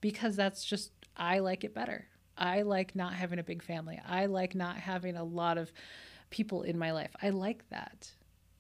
because 0.02 0.36
that's 0.36 0.66
just, 0.66 0.92
I 1.16 1.40
like 1.40 1.64
it 1.64 1.74
better. 1.74 2.08
I 2.38 2.64
like 2.64 2.96
not 2.96 3.14
having 3.14 3.40
a 3.40 3.44
big 3.44 3.64
family. 3.64 4.00
I 4.08 4.26
like 4.26 4.56
not 4.56 4.78
having 4.78 5.16
a 5.16 5.24
lot 5.24 5.58
of 5.58 5.72
people 6.30 6.64
in 6.64 6.78
my 6.78 6.92
life. 6.92 7.12
I 7.22 7.30
like 7.30 7.70
that. 7.70 8.12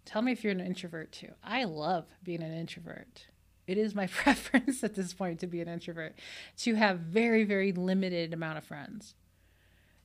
Tell 0.05 0.21
me 0.21 0.31
if 0.31 0.43
you're 0.43 0.51
an 0.51 0.59
introvert 0.59 1.11
too. 1.11 1.31
I 1.43 1.63
love 1.63 2.05
being 2.23 2.43
an 2.43 2.53
introvert. 2.53 3.27
It 3.65 3.77
is 3.77 3.95
my 3.95 4.07
preference 4.07 4.83
at 4.83 4.95
this 4.95 5.13
point 5.13 5.39
to 5.39 5.47
be 5.47 5.61
an 5.61 5.67
introvert, 5.67 6.13
to 6.59 6.75
have 6.75 6.99
very, 6.99 7.43
very 7.43 7.71
limited 7.71 8.33
amount 8.33 8.57
of 8.57 8.63
friends, 8.63 9.15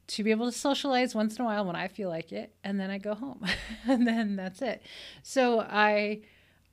to 0.09 0.25
be 0.25 0.31
able 0.31 0.47
to 0.47 0.57
socialize 0.57 1.15
once 1.15 1.37
in 1.37 1.43
a 1.43 1.45
while 1.45 1.65
when 1.65 1.77
I 1.77 1.89
feel 1.89 2.09
like 2.09 2.33
it, 2.33 2.55
and 2.65 2.81
then 2.81 2.91
I 2.91 2.99
go 2.99 3.15
home, 3.15 3.45
and 3.89 4.07
then 4.07 4.37
that's 4.37 4.63
it. 4.63 4.83
So 5.23 5.61
I 5.61 6.23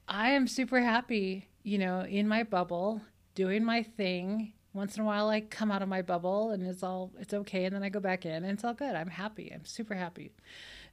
I 0.08 0.32
am 0.32 0.48
super 0.48 0.82
happy, 0.82 1.48
you 1.64 1.78
know, 1.78 2.02
in 2.02 2.28
my 2.28 2.44
bubble, 2.44 3.02
doing 3.34 3.64
my 3.64 3.84
thing. 3.84 4.54
Once 4.74 4.98
in 4.98 5.04
a 5.04 5.06
while 5.06 5.30
I 5.30 5.40
come 5.40 5.72
out 5.72 5.82
of 5.82 5.88
my 5.88 6.02
bubble 6.02 6.52
and 6.52 6.62
it's 6.68 6.84
all 6.84 7.14
it's 7.18 7.34
okay 7.34 7.64
and 7.64 7.74
then 7.74 7.82
I 7.82 7.88
go 7.88 8.02
back 8.02 8.26
in 8.26 8.44
and 8.44 8.48
it's 8.48 8.64
all 8.64 8.74
good. 8.74 8.94
I'm 8.94 9.10
happy. 9.10 9.52
I'm 9.54 9.64
super 9.64 9.96
happy. 9.96 10.32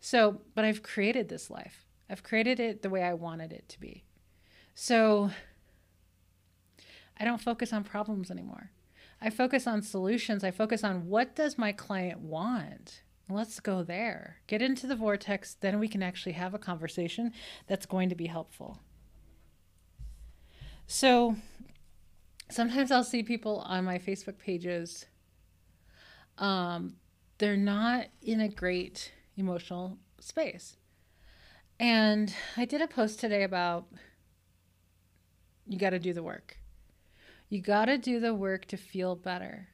So, 0.01 0.41
but 0.55 0.65
I've 0.65 0.83
created 0.83 1.29
this 1.29 1.51
life. 1.51 1.87
I've 2.09 2.23
created 2.23 2.61
it 2.61 2.83
the 2.83 2.91
way 2.91 3.03
I 3.03 3.15
wanted 3.15 3.53
it 3.53 3.69
to 3.71 3.81
be. 3.81 4.05
So, 4.75 5.31
I 7.19 7.25
don't 7.25 7.41
focus 7.41 7.73
on 7.73 7.85
problems 7.85 8.31
anymore. 8.31 8.71
I 9.23 9.31
focus 9.31 9.69
on 9.69 9.83
solutions. 9.83 10.43
I 10.43 10.51
focus 10.51 10.83
on 10.83 11.07
what 11.07 11.37
does 11.37 11.57
my 11.57 11.71
client 11.71 12.21
want? 12.21 13.03
Let's 13.31 13.61
go 13.61 13.85
there. 13.85 14.39
Get 14.49 14.61
into 14.61 14.89
the 14.89 14.97
vortex, 14.97 15.55
then 15.55 15.79
we 15.79 15.87
can 15.87 16.03
actually 16.03 16.33
have 16.33 16.55
a 16.55 16.59
conversation 16.59 17.33
that's 17.69 17.87
going 17.87 18.09
to 18.09 18.17
be 18.17 18.27
helpful. 18.27 18.81
So 20.89 21.37
sometimes 22.51 22.91
I'll 22.91 23.05
see 23.05 23.23
people 23.23 23.61
on 23.61 23.85
my 23.85 23.99
Facebook 23.99 24.39
pages. 24.39 25.07
Um, 26.37 26.97
they're 27.39 27.57
not 27.57 28.07
in 28.23 28.41
a 28.41 28.49
great 28.49 29.13
emotional 29.37 29.99
space. 30.19 30.77
And 31.79 32.35
I 32.57 32.65
did 32.65 32.83
a 32.83 32.89
post 32.89 33.21
today 33.21 33.45
about 33.45 33.87
you 35.67 35.79
got 35.79 35.91
to 35.91 36.01
do 36.01 36.13
the 36.13 36.25
work. 36.25 36.57
You 37.53 37.61
got 37.61 37.85
to 37.85 37.99
do 37.99 38.19
the 38.19 38.33
work 38.33 38.65
to 38.69 38.79
feel 38.79 39.15
better. 39.15 39.69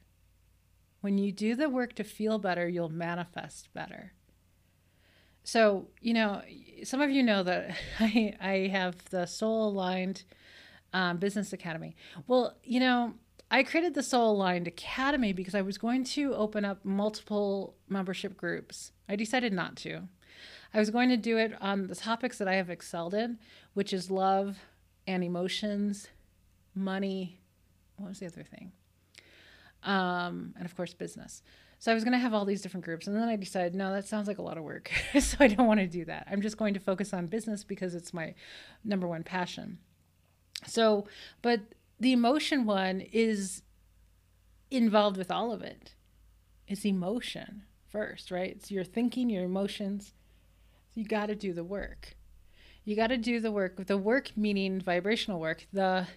When 0.99 1.17
you 1.17 1.31
do 1.31 1.55
the 1.55 1.69
work 1.69 1.95
to 1.95 2.03
feel 2.03 2.37
better, 2.37 2.67
you'll 2.67 2.89
manifest 2.89 3.73
better. 3.73 4.11
So, 5.45 5.87
you 6.01 6.13
know, 6.13 6.41
some 6.83 6.99
of 6.99 7.09
you 7.09 7.23
know 7.23 7.41
that 7.43 7.77
I, 8.01 8.35
I 8.41 8.51
have 8.67 9.05
the 9.11 9.25
soul 9.25 9.69
aligned 9.69 10.23
um, 10.91 11.19
Business 11.19 11.53
Academy. 11.53 11.95
Well, 12.27 12.57
you 12.65 12.81
know, 12.81 13.13
I 13.49 13.63
created 13.63 13.93
the 13.93 14.03
Soul 14.03 14.31
Aligned 14.31 14.67
Academy 14.67 15.31
because 15.31 15.55
I 15.55 15.61
was 15.61 15.77
going 15.77 16.03
to 16.03 16.35
open 16.35 16.65
up 16.65 16.83
multiple 16.83 17.75
membership 17.87 18.35
groups. 18.35 18.91
I 19.07 19.15
decided 19.15 19.53
not 19.53 19.77
to. 19.77 20.01
I 20.73 20.79
was 20.79 20.89
going 20.89 21.07
to 21.07 21.17
do 21.17 21.37
it 21.37 21.53
on 21.61 21.87
the 21.87 21.95
topics 21.95 22.39
that 22.39 22.47
I 22.49 22.55
have 22.55 22.69
excelled 22.69 23.13
in, 23.13 23.39
which 23.73 23.93
is 23.93 24.11
love 24.11 24.57
and 25.07 25.23
emotions, 25.23 26.09
money. 26.75 27.38
What 27.99 28.09
was 28.09 28.19
the 28.19 28.27
other 28.27 28.43
thing? 28.43 28.71
Um, 29.83 30.53
and 30.57 30.65
of 30.65 30.75
course, 30.75 30.93
business. 30.93 31.41
So 31.79 31.91
I 31.91 31.95
was 31.95 32.03
going 32.03 32.13
to 32.13 32.19
have 32.19 32.33
all 32.33 32.43
these 32.43 32.61
different 32.61 32.85
groups. 32.85 33.07
And 33.07 33.15
then 33.15 33.29
I 33.29 33.37
decided, 33.37 33.73
no, 33.73 33.93
that 33.93 34.05
sounds 34.05 34.27
like 34.27 34.37
a 34.37 34.41
lot 34.41 34.57
of 34.57 34.63
work. 34.63 34.91
so 35.19 35.37
I 35.39 35.47
don't 35.47 35.67
want 35.67 35.79
to 35.79 35.87
do 35.87 36.03
that. 36.05 36.27
I'm 36.29 36.41
just 36.41 36.57
going 36.57 36.73
to 36.73 36.79
focus 36.79 37.13
on 37.13 37.27
business 37.27 37.63
because 37.63 37.95
it's 37.95 38.13
my 38.13 38.33
number 38.83 39.07
one 39.07 39.23
passion. 39.23 39.79
So, 40.67 41.05
but 41.41 41.61
the 41.99 42.11
emotion 42.11 42.65
one 42.65 42.99
is 42.99 43.61
involved 44.69 45.15
with 45.15 45.31
all 45.31 45.53
of 45.53 45.61
it. 45.61 45.95
It's 46.67 46.85
emotion 46.85 47.63
first, 47.87 48.29
right? 48.29 48.51
It's 48.51 48.69
your 48.69 48.83
thinking, 48.83 49.29
your 49.29 49.45
emotions. 49.45 50.13
So 50.93 50.99
you 50.99 51.05
got 51.05 51.27
to 51.27 51.35
do 51.35 51.53
the 51.53 51.63
work. 51.63 52.15
You 52.83 52.95
got 52.95 53.07
to 53.07 53.17
do 53.17 53.39
the 53.39 53.51
work. 53.51 53.85
The 53.85 53.97
work 53.97 54.31
meaning 54.35 54.81
vibrational 54.81 55.39
work, 55.39 55.65
the 55.71 56.07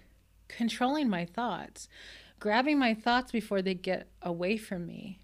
controlling 0.56 1.08
my 1.08 1.24
thoughts, 1.24 1.88
grabbing 2.38 2.78
my 2.78 2.94
thoughts 2.94 3.32
before 3.32 3.62
they 3.62 3.74
get 3.74 4.08
away 4.22 4.56
from 4.56 4.86
me. 4.86 5.20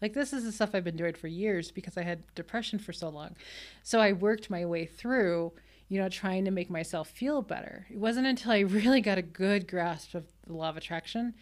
Like 0.00 0.14
this 0.14 0.32
is 0.32 0.44
the 0.44 0.52
stuff 0.52 0.70
I've 0.74 0.84
been 0.84 0.96
doing 0.96 1.14
for 1.14 1.26
years 1.26 1.70
because 1.70 1.96
I 1.96 2.02
had 2.02 2.22
depression 2.34 2.78
for 2.78 2.92
so 2.92 3.08
long. 3.08 3.36
So 3.82 4.00
I 4.00 4.12
worked 4.12 4.48
my 4.48 4.64
way 4.64 4.86
through 4.86 5.52
you 5.88 5.98
know, 6.00 6.08
trying 6.08 6.44
to 6.44 6.50
make 6.50 6.70
myself 6.70 7.08
feel 7.08 7.42
better. 7.42 7.86
It 7.90 7.98
wasn't 7.98 8.26
until 8.26 8.52
I 8.52 8.58
really 8.60 9.00
got 9.00 9.18
a 9.18 9.22
good 9.22 9.66
grasp 9.66 10.14
of 10.14 10.26
the 10.46 10.52
law 10.52 10.68
of 10.68 10.76
attraction 10.76 11.34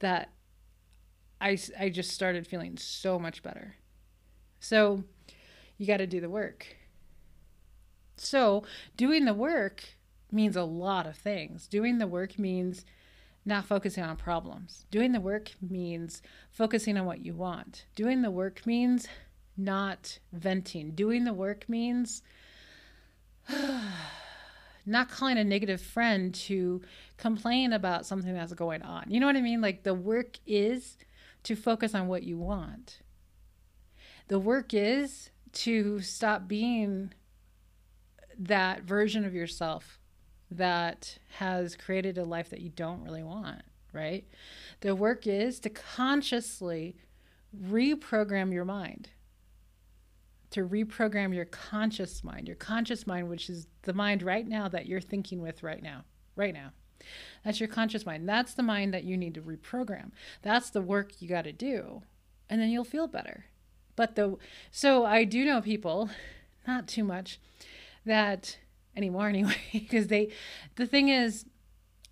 that 0.00 0.30
I, 1.40 1.58
I 1.78 1.88
just 1.88 2.10
started 2.10 2.46
feeling 2.46 2.76
so 2.76 3.18
much 3.18 3.42
better. 3.42 3.76
So 4.60 5.04
you 5.76 5.86
got 5.86 5.98
to 5.98 6.06
do 6.06 6.20
the 6.20 6.30
work. 6.30 6.76
So 8.16 8.62
doing 8.96 9.24
the 9.24 9.34
work 9.34 9.84
means 10.30 10.56
a 10.56 10.64
lot 10.64 11.06
of 11.06 11.16
things. 11.16 11.66
Doing 11.66 11.98
the 11.98 12.06
work 12.06 12.38
means 12.38 12.84
not 13.44 13.66
focusing 13.66 14.02
on 14.04 14.16
problems. 14.16 14.86
Doing 14.90 15.12
the 15.12 15.20
work 15.20 15.52
means 15.60 16.22
focusing 16.50 16.96
on 16.96 17.06
what 17.06 17.24
you 17.24 17.34
want. 17.34 17.86
Doing 17.94 18.22
the 18.22 18.30
work 18.30 18.66
means 18.66 19.06
not 19.56 20.18
venting. 20.32 20.92
Doing 20.92 21.24
the 21.24 21.34
work 21.34 21.68
means 21.68 22.22
not 24.86 25.10
calling 25.10 25.38
a 25.38 25.44
negative 25.44 25.80
friend 25.80 26.34
to 26.34 26.80
complain 27.16 27.72
about 27.72 28.06
something 28.06 28.32
that's 28.32 28.54
going 28.54 28.82
on. 28.82 29.04
You 29.08 29.20
know 29.20 29.26
what 29.26 29.36
I 29.36 29.42
mean? 29.42 29.60
Like 29.60 29.82
the 29.82 29.94
work 29.94 30.38
is 30.46 30.96
to 31.44 31.54
focus 31.54 31.94
on 31.94 32.08
what 32.08 32.22
you 32.22 32.38
want. 32.38 33.00
The 34.28 34.38
work 34.38 34.72
is 34.72 35.30
to 35.52 36.00
stop 36.00 36.48
being 36.48 37.12
that 38.38 38.82
version 38.82 39.24
of 39.24 39.34
yourself 39.34 39.98
that 40.56 41.18
has 41.38 41.76
created 41.76 42.18
a 42.18 42.24
life 42.24 42.50
that 42.50 42.60
you 42.60 42.70
don't 42.70 43.02
really 43.02 43.22
want, 43.22 43.62
right? 43.92 44.24
The 44.80 44.94
work 44.94 45.26
is 45.26 45.60
to 45.60 45.70
consciously 45.70 46.96
reprogram 47.68 48.52
your 48.52 48.64
mind, 48.64 49.10
to 50.50 50.66
reprogram 50.66 51.34
your 51.34 51.44
conscious 51.44 52.22
mind, 52.22 52.46
your 52.46 52.56
conscious 52.56 53.06
mind, 53.06 53.28
which 53.28 53.50
is 53.50 53.66
the 53.82 53.92
mind 53.92 54.22
right 54.22 54.46
now 54.46 54.68
that 54.68 54.86
you're 54.86 55.00
thinking 55.00 55.40
with 55.40 55.62
right 55.62 55.82
now, 55.82 56.04
right 56.36 56.54
now. 56.54 56.72
That's 57.44 57.60
your 57.60 57.68
conscious 57.68 58.06
mind. 58.06 58.28
That's 58.28 58.54
the 58.54 58.62
mind 58.62 58.94
that 58.94 59.04
you 59.04 59.16
need 59.16 59.34
to 59.34 59.42
reprogram. 59.42 60.12
That's 60.42 60.70
the 60.70 60.80
work 60.80 61.20
you 61.20 61.28
got 61.28 61.44
to 61.44 61.52
do. 61.52 62.02
And 62.48 62.60
then 62.60 62.70
you'll 62.70 62.84
feel 62.84 63.06
better. 63.06 63.46
But 63.96 64.16
the 64.16 64.36
so 64.70 65.04
I 65.04 65.24
do 65.24 65.44
know 65.44 65.60
people, 65.60 66.10
not 66.66 66.86
too 66.86 67.04
much, 67.04 67.40
that 68.04 68.58
anymore 68.96 69.28
anyway 69.28 69.56
because 69.72 70.08
they 70.08 70.30
the 70.76 70.86
thing 70.86 71.08
is 71.08 71.44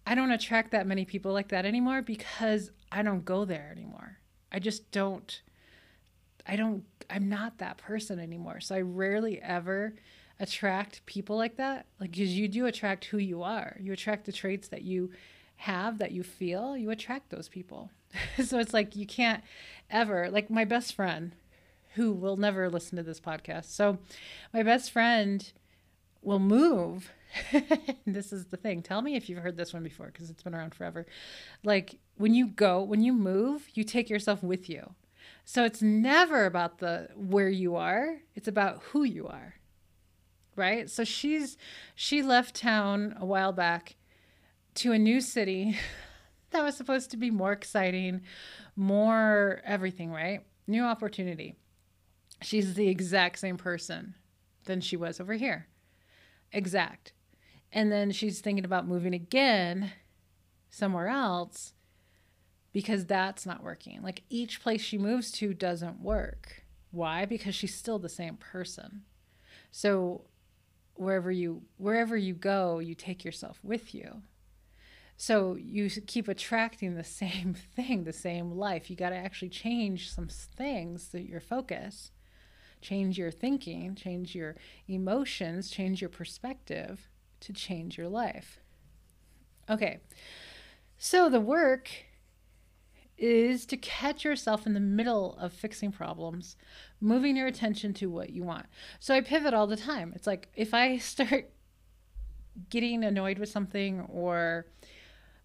I 0.06 0.14
don't 0.14 0.32
attract 0.32 0.72
that 0.72 0.86
many 0.86 1.04
people 1.04 1.32
like 1.32 1.48
that 1.48 1.64
anymore 1.64 2.02
because 2.02 2.70
I 2.90 3.02
don't 3.02 3.24
go 3.24 3.44
there 3.44 3.70
anymore. 3.74 4.18
I 4.50 4.58
just 4.58 4.90
don't 4.90 5.40
I 6.46 6.56
don't 6.56 6.84
I'm 7.08 7.28
not 7.28 7.58
that 7.58 7.78
person 7.78 8.18
anymore. 8.18 8.60
So 8.60 8.74
I 8.74 8.80
rarely 8.80 9.40
ever 9.40 9.94
attract 10.40 11.06
people 11.06 11.36
like 11.36 11.56
that. 11.56 11.86
Like 12.00 12.12
cuz 12.12 12.36
you 12.36 12.48
do 12.48 12.66
attract 12.66 13.06
who 13.06 13.18
you 13.18 13.42
are. 13.42 13.76
You 13.80 13.92
attract 13.92 14.26
the 14.26 14.32
traits 14.32 14.68
that 14.68 14.82
you 14.82 15.12
have 15.56 15.98
that 15.98 16.10
you 16.10 16.24
feel, 16.24 16.76
you 16.76 16.90
attract 16.90 17.30
those 17.30 17.48
people. 17.48 17.90
so 18.44 18.58
it's 18.58 18.74
like 18.74 18.96
you 18.96 19.06
can't 19.06 19.44
ever 19.88 20.28
like 20.30 20.50
my 20.50 20.64
best 20.64 20.94
friend 20.94 21.32
who 21.94 22.12
will 22.12 22.36
never 22.36 22.68
listen 22.68 22.96
to 22.96 23.02
this 23.02 23.20
podcast. 23.20 23.66
So 23.66 23.98
my 24.52 24.62
best 24.62 24.90
friend 24.90 25.52
will 26.22 26.38
move. 26.38 27.10
this 28.06 28.32
is 28.32 28.46
the 28.46 28.56
thing. 28.56 28.82
Tell 28.82 29.02
me 29.02 29.16
if 29.16 29.28
you've 29.28 29.42
heard 29.42 29.56
this 29.56 29.72
one 29.72 29.82
before 29.82 30.06
because 30.06 30.30
it's 30.30 30.42
been 30.42 30.54
around 30.54 30.74
forever. 30.74 31.06
Like 31.64 31.98
when 32.16 32.34
you 32.34 32.46
go, 32.46 32.82
when 32.82 33.02
you 33.02 33.12
move, 33.12 33.68
you 33.74 33.84
take 33.84 34.08
yourself 34.08 34.42
with 34.42 34.68
you. 34.68 34.94
So 35.44 35.64
it's 35.64 35.82
never 35.82 36.46
about 36.46 36.78
the 36.78 37.08
where 37.16 37.48
you 37.48 37.76
are, 37.76 38.18
it's 38.34 38.48
about 38.48 38.82
who 38.90 39.04
you 39.04 39.26
are. 39.26 39.54
Right? 40.54 40.90
So 40.90 41.04
she's 41.04 41.56
she 41.94 42.22
left 42.22 42.54
town 42.54 43.16
a 43.18 43.24
while 43.24 43.52
back 43.52 43.96
to 44.76 44.92
a 44.92 44.98
new 44.98 45.20
city 45.20 45.78
that 46.50 46.62
was 46.62 46.76
supposed 46.76 47.10
to 47.10 47.16
be 47.16 47.30
more 47.30 47.52
exciting, 47.52 48.22
more 48.76 49.62
everything, 49.64 50.12
right? 50.12 50.40
New 50.66 50.84
opportunity. 50.84 51.56
She's 52.42 52.74
the 52.74 52.88
exact 52.88 53.38
same 53.38 53.56
person 53.56 54.14
than 54.64 54.80
she 54.80 54.96
was 54.96 55.18
over 55.18 55.34
here 55.34 55.66
exact. 56.52 57.12
And 57.72 57.90
then 57.90 58.10
she's 58.10 58.40
thinking 58.40 58.64
about 58.64 58.86
moving 58.86 59.14
again 59.14 59.92
somewhere 60.68 61.08
else 61.08 61.74
because 62.72 63.06
that's 63.06 63.46
not 63.46 63.62
working. 63.62 64.02
Like 64.02 64.22
each 64.28 64.62
place 64.62 64.80
she 64.80 64.98
moves 64.98 65.30
to 65.32 65.54
doesn't 65.54 66.00
work. 66.00 66.64
Why? 66.90 67.24
Because 67.24 67.54
she's 67.54 67.74
still 67.74 67.98
the 67.98 68.08
same 68.08 68.36
person. 68.36 69.02
So 69.70 70.26
wherever 70.94 71.30
you 71.30 71.62
wherever 71.78 72.16
you 72.16 72.34
go, 72.34 72.78
you 72.78 72.94
take 72.94 73.24
yourself 73.24 73.58
with 73.62 73.94
you. 73.94 74.22
So 75.16 75.54
you 75.54 75.88
keep 75.88 76.28
attracting 76.28 76.94
the 76.94 77.04
same 77.22 77.54
thing, 77.54 78.04
the 78.04 78.12
same 78.12 78.52
life. 78.52 78.90
You 78.90 78.96
got 78.96 79.10
to 79.10 79.16
actually 79.16 79.50
change 79.50 80.10
some 80.10 80.28
things 80.28 81.10
your 81.12 81.40
focus 81.40 82.10
change 82.82 83.16
your 83.16 83.30
thinking, 83.30 83.94
change 83.94 84.34
your 84.34 84.56
emotions, 84.88 85.70
change 85.70 86.00
your 86.00 86.10
perspective 86.10 87.08
to 87.40 87.52
change 87.52 87.96
your 87.96 88.08
life. 88.08 88.60
Okay, 89.70 90.00
so 90.98 91.30
the 91.30 91.40
work 91.40 91.88
is 93.16 93.66
to 93.66 93.76
catch 93.76 94.24
yourself 94.24 94.66
in 94.66 94.74
the 94.74 94.80
middle 94.80 95.36
of 95.38 95.52
fixing 95.52 95.92
problems, 95.92 96.56
moving 97.00 97.36
your 97.36 97.46
attention 97.46 97.94
to 97.94 98.10
what 98.10 98.30
you 98.30 98.42
want. 98.42 98.66
So 98.98 99.14
I 99.14 99.20
pivot 99.20 99.54
all 99.54 99.66
the 99.66 99.76
time. 99.76 100.12
It's 100.14 100.26
like 100.26 100.48
if 100.54 100.74
I 100.74 100.98
start 100.98 101.50
getting 102.68 103.04
annoyed 103.04 103.38
with 103.38 103.48
something 103.48 104.00
or 104.08 104.66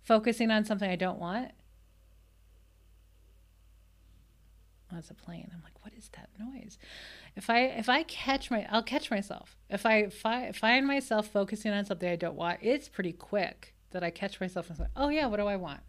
focusing 0.02 0.52
on 0.52 0.65
something 0.65 0.89
I 0.89 0.95
don't 0.95 1.19
want, 1.19 1.52
that's 4.91 5.10
a 5.10 5.13
plane. 5.13 5.52
I'm 5.54 5.62
like, 5.63 5.84
what 5.84 5.93
is 5.93 6.10
that 6.13 6.30
noise? 6.39 6.78
If 7.38 7.52
I 7.52 7.60
if 7.65 7.88
I 7.88 8.04
catch 8.04 8.50
my 8.50 8.67
I'll 8.69 8.84
catch 8.84 9.12
myself. 9.12 9.56
If 9.69 9.86
I 9.86 10.10
fi- 10.10 10.52
find 10.52 10.88
myself 10.88 11.28
focusing 11.28 11.71
on 11.71 11.86
something 11.86 12.10
I 12.10 12.15
don't 12.15 12.36
want, 12.36 12.60
it's 12.62 12.89
pretty 12.89 13.13
quick 13.13 13.76
that 13.91 14.04
I 14.04 14.10
catch 14.10 14.41
myself 14.41 14.69
and 14.69 14.78
say, 14.78 14.88
"Oh 14.95 15.10
yeah, 15.10 15.28
what 15.28 15.38
do 15.38 15.45
I 15.45 15.56
want?" 15.56 15.82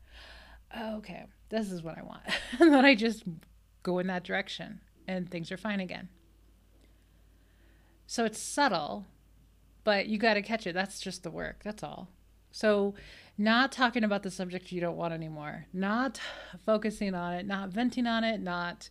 Okay, 0.79 1.25
this 1.49 1.73
is 1.73 1.83
what 1.83 1.97
I 1.97 2.03
want. 2.03 2.23
and 2.61 2.73
then 2.73 2.85
I 2.85 2.95
just 2.95 3.25
go 3.83 3.99
in 3.99 4.07
that 4.09 4.25
direction 4.25 4.81
and 5.07 5.31
things 5.31 5.51
are 5.51 5.57
fine 5.57 5.81
again. 5.81 6.11
So 8.07 8.27
it's 8.27 8.39
subtle, 8.39 9.07
but 9.85 10.07
you 10.07 10.19
got 10.19 10.35
to 10.35 10.43
catch 10.43 10.67
it. 10.67 10.75
That's 10.75 11.01
just 11.01 11.23
the 11.23 11.31
work. 11.31 11.63
That's 11.65 11.83
all. 11.83 12.11
So 12.51 12.95
not 13.39 13.73
talking 13.73 14.05
about 14.05 14.23
the 14.23 14.31
subject 14.31 14.73
you 14.73 14.81
don't 14.81 14.97
want 14.97 15.15
anymore, 15.15 15.67
not 15.73 16.21
focusing 16.65 17.15
on 17.15 17.35
it, 17.35 17.47
not 17.47 17.71
venting 17.71 18.07
on 18.07 18.25
it, 18.25 18.41
not 18.41 18.91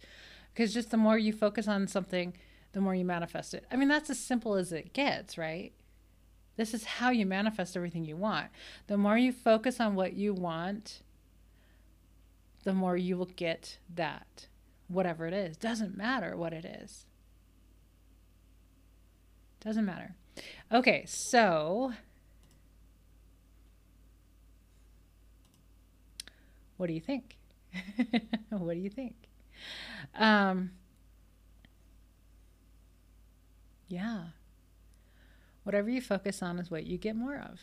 because 0.54 0.74
just 0.74 0.90
the 0.90 0.98
more 0.98 1.18
you 1.20 1.34
focus 1.34 1.68
on 1.68 1.88
something, 1.88 2.34
the 2.74 2.82
more 2.82 2.96
you 2.96 3.06
manifest 3.06 3.54
it. 3.54 3.66
I 3.72 3.76
mean, 3.76 3.88
that's 3.88 4.10
as 4.10 4.20
simple 4.20 4.56
as 4.56 4.72
it 4.72 4.94
gets, 4.94 5.38
right? 5.38 5.74
This 6.56 6.74
is 6.74 6.84
how 6.84 7.10
you 7.10 7.26
manifest 7.26 7.76
everything 7.76 8.06
you 8.06 8.18
want. 8.18 8.48
The 8.88 8.98
more 8.98 9.18
you 9.18 9.32
focus 9.32 9.80
on 9.80 9.96
what 9.96 10.14
you 10.14 10.34
want, 10.34 11.02
the 12.64 12.74
more 12.74 12.98
you 12.98 13.18
will 13.18 13.26
get 13.26 13.78
that, 13.94 14.48
whatever 14.88 15.28
it 15.28 15.34
is. 15.34 15.56
Doesn't 15.58 15.96
matter 15.96 16.36
what 16.36 16.54
it 16.54 16.66
is. 16.66 17.06
Doesn't 19.60 19.86
matter. 19.86 20.16
Okay, 20.72 21.06
so 21.08 21.94
What 26.78 26.88
do 26.88 26.94
you 26.94 27.02
think? 27.02 27.38
what 28.50 28.74
do 28.74 28.80
you 28.80 28.90
think? 28.90 29.16
Um, 30.16 30.72
yeah. 33.88 34.24
Whatever 35.64 35.90
you 35.90 36.02
focus 36.02 36.42
on 36.42 36.60
is 36.60 36.72
what 36.72 36.86
you 36.86 36.98
get 36.98 37.16
more 37.16 37.36
of. 37.36 37.60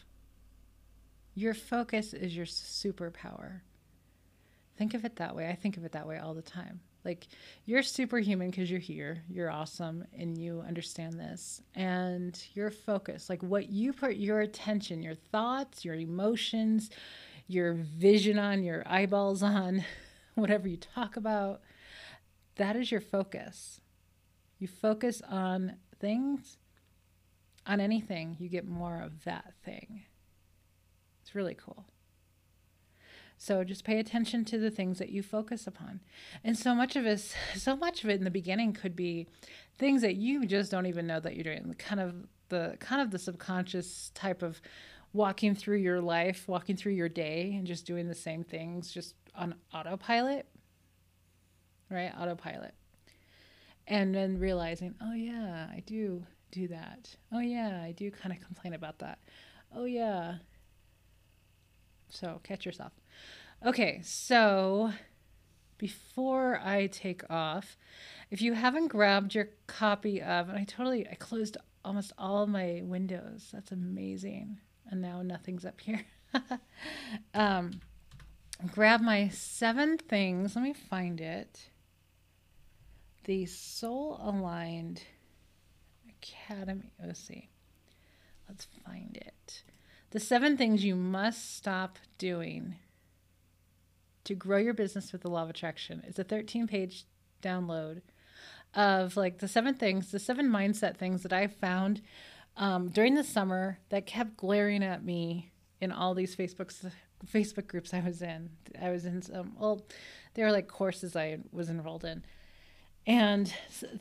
Your 1.35 1.55
focus 1.55 2.13
is 2.13 2.37
your 2.37 2.47
superpower. 2.47 3.61
Think 4.77 4.95
of 4.95 5.05
it 5.05 5.17
that 5.17 5.35
way. 5.35 5.49
I 5.49 5.55
think 5.55 5.77
of 5.77 5.85
it 5.85 5.93
that 5.93 6.07
way 6.07 6.19
all 6.19 6.35
the 6.35 6.43
time. 6.43 6.81
Like 7.05 7.27
you're 7.67 7.83
superhuman 7.83 8.51
because 8.51 8.71
you're 8.71 8.81
here, 8.81 9.23
you're 9.29 9.51
awesome, 9.51 10.05
and 10.17 10.39
you 10.39 10.65
understand 10.67 11.15
this. 11.15 11.61
And 11.75 12.41
your 12.55 12.71
focus, 12.71 13.29
like 13.29 13.43
what 13.43 13.69
you 13.69 13.93
put 13.93 14.17
your 14.17 14.41
attention, 14.41 15.03
your 15.03 15.15
thoughts, 15.15 15.85
your 15.85 15.95
emotions, 15.95 16.91
your 17.47 17.75
vision 17.75 18.39
on, 18.39 18.65
your 18.65 18.83
eyeballs 18.87 19.43
on, 19.43 19.85
whatever 20.35 20.67
you 20.67 20.79
talk 20.79 21.17
about, 21.17 21.61
that 22.57 22.77
is 22.77 22.91
your 22.91 23.01
focus. 23.01 23.81
You 24.59 24.69
focus 24.69 25.21
on 25.29 25.77
things, 25.99 26.59
on 27.67 27.81
anything, 27.81 28.37
you 28.39 28.49
get 28.49 28.67
more 28.67 29.01
of 29.01 29.25
that 29.25 29.55
thing. 29.65 30.03
It's 31.23 31.35
really 31.35 31.55
cool. 31.55 31.87
So 33.37 33.65
just 33.65 33.85
pay 33.85 33.99
attention 33.99 34.45
to 34.47 34.59
the 34.59 34.71
things 34.71 34.99
that 34.99 35.11
you 35.11 35.23
focus 35.23 35.67
upon. 35.67 36.01
And 36.43 36.57
so 36.57 36.75
much 36.75 36.97
of 36.97 37.05
us, 37.05 37.35
so 37.55 37.77
much 37.77 38.05
of 38.05 38.11
it 38.11 38.19
in 38.19 38.25
the 38.25 38.31
beginning 38.31 38.73
could 38.73 38.95
be 38.95 39.27
things 39.77 40.03
that 40.03 40.17
you 40.17 40.47
just 40.47 40.71
don't 40.71 40.87
even 40.87 41.07
know 41.07 41.21
that 41.21 41.35
you're 41.35 41.45
doing. 41.45 41.75
Kind 41.79 42.01
of 42.01 42.15
the 42.49 42.77
kind 42.79 43.03
of 43.03 43.11
the 43.11 43.19
subconscious 43.19 44.11
type 44.15 44.43
of 44.43 44.61
walking 45.13 45.55
through 45.55 45.79
your 45.79 46.01
life, 46.01 46.47
walking 46.49 46.77
through 46.77 46.93
your 46.93 47.09
day, 47.09 47.55
and 47.57 47.67
just 47.67 47.87
doing 47.87 48.09
the 48.09 48.15
same 48.15 48.45
things 48.45 48.91
just 48.91 49.15
on 49.35 49.55
autopilot, 49.73 50.47
right? 51.91 52.13
Autopilot. 52.19 52.75
And 53.87 54.15
then 54.15 54.39
realizing, 54.39 54.95
oh, 55.03 55.15
yeah, 55.15 55.69
I 55.71 55.83
do 55.87 56.25
do 56.51 56.69
that. 56.69 57.15
Oh, 57.33 57.41
yeah, 57.41 57.83
I 57.83 57.93
do 57.93 58.11
kind 58.11 58.35
of 58.35 58.41
complain 58.45 58.75
about 58.75 58.99
that. 59.01 59.19
Oh, 59.75 59.85
yeah. 59.85 60.37
So 62.09 62.41
catch 62.45 62.65
yourself. 62.65 62.93
Okay, 63.65 64.01
so 64.03 64.93
before 65.79 66.61
I 66.63 66.87
take 66.87 67.29
off, 67.31 67.77
if 68.31 68.41
you 68.41 68.55
haven't 68.55 68.89
grabbed 68.89 69.35
your 69.35 69.49
copy 69.67 70.23
of, 70.23 70.49
and 70.49 70.59
I 70.59 70.65
totally, 70.65 71.07
I 71.09 71.15
closed 71.15 71.57
almost 71.85 72.13
all 72.17 72.47
my 72.47 72.81
windows. 72.85 73.51
That's 73.53 73.73
amazing. 73.73 74.61
And 74.91 75.03
now 75.03 75.23
nothing's 75.23 75.65
up 75.65 75.81
here. 75.81 76.03
um, 77.35 77.81
grab 78.71 79.01
my 79.01 79.29
seven 79.29 79.99
things. 79.99 80.57
Let 80.57 80.63
me 80.63 80.73
find 80.73 81.21
it. 81.21 81.71
The 83.25 83.47
Soul 83.47 84.21
Aligned 84.23 85.03
Academy. 86.09 86.93
Let's 87.03 87.21
see. 87.21 87.49
Let's 88.49 88.67
find 88.85 89.17
it. 89.17 89.63
The 90.11 90.21
seven 90.21 90.59
things 90.59 90.85
you 90.85 90.95
must 90.95 91.57
stop 91.57 91.99
doing 92.19 92.77
to 94.25 94.35
grow 94.35 94.59
your 94.59 94.75
business 94.75 95.11
with 95.11 95.23
the 95.23 95.31
law 95.31 95.43
of 95.43 95.51
attraction. 95.51 96.03
It's 96.07 96.19
a 96.19 96.25
13 96.25 96.67
page 96.67 97.05
download 97.43 98.03
of 98.75 99.17
like 99.17 99.39
the 99.39 99.49
seven 99.49 99.75
things, 99.75 100.11
the 100.11 100.19
seven 100.19 100.51
mindset 100.51 100.99
things 100.99 101.23
that 101.23 101.33
I 101.33 101.47
found 101.47 102.03
um, 102.59 102.91
during 102.91 103.15
the 103.15 103.25
summer 103.25 103.79
that 103.89 104.05
kept 104.05 104.37
glaring 104.37 104.85
at 104.85 105.03
me 105.03 105.51
in 105.81 105.93
all 105.93 106.15
these 106.15 106.37
Facebooks, 106.37 106.91
Facebook 107.27 107.69
groups 107.69 107.95
I 107.95 108.01
was 108.01 108.21
in. 108.21 108.51
I 108.81 108.91
was 108.91 109.07
in 109.07 109.23
some, 109.23 109.55
well, 109.59 109.81
they 110.35 110.43
were 110.43 110.53
like 110.53 110.69
courses 110.69 111.17
I 111.17 111.39
was 111.53 111.71
enrolled 111.71 112.05
in. 112.05 112.23
And 113.07 113.53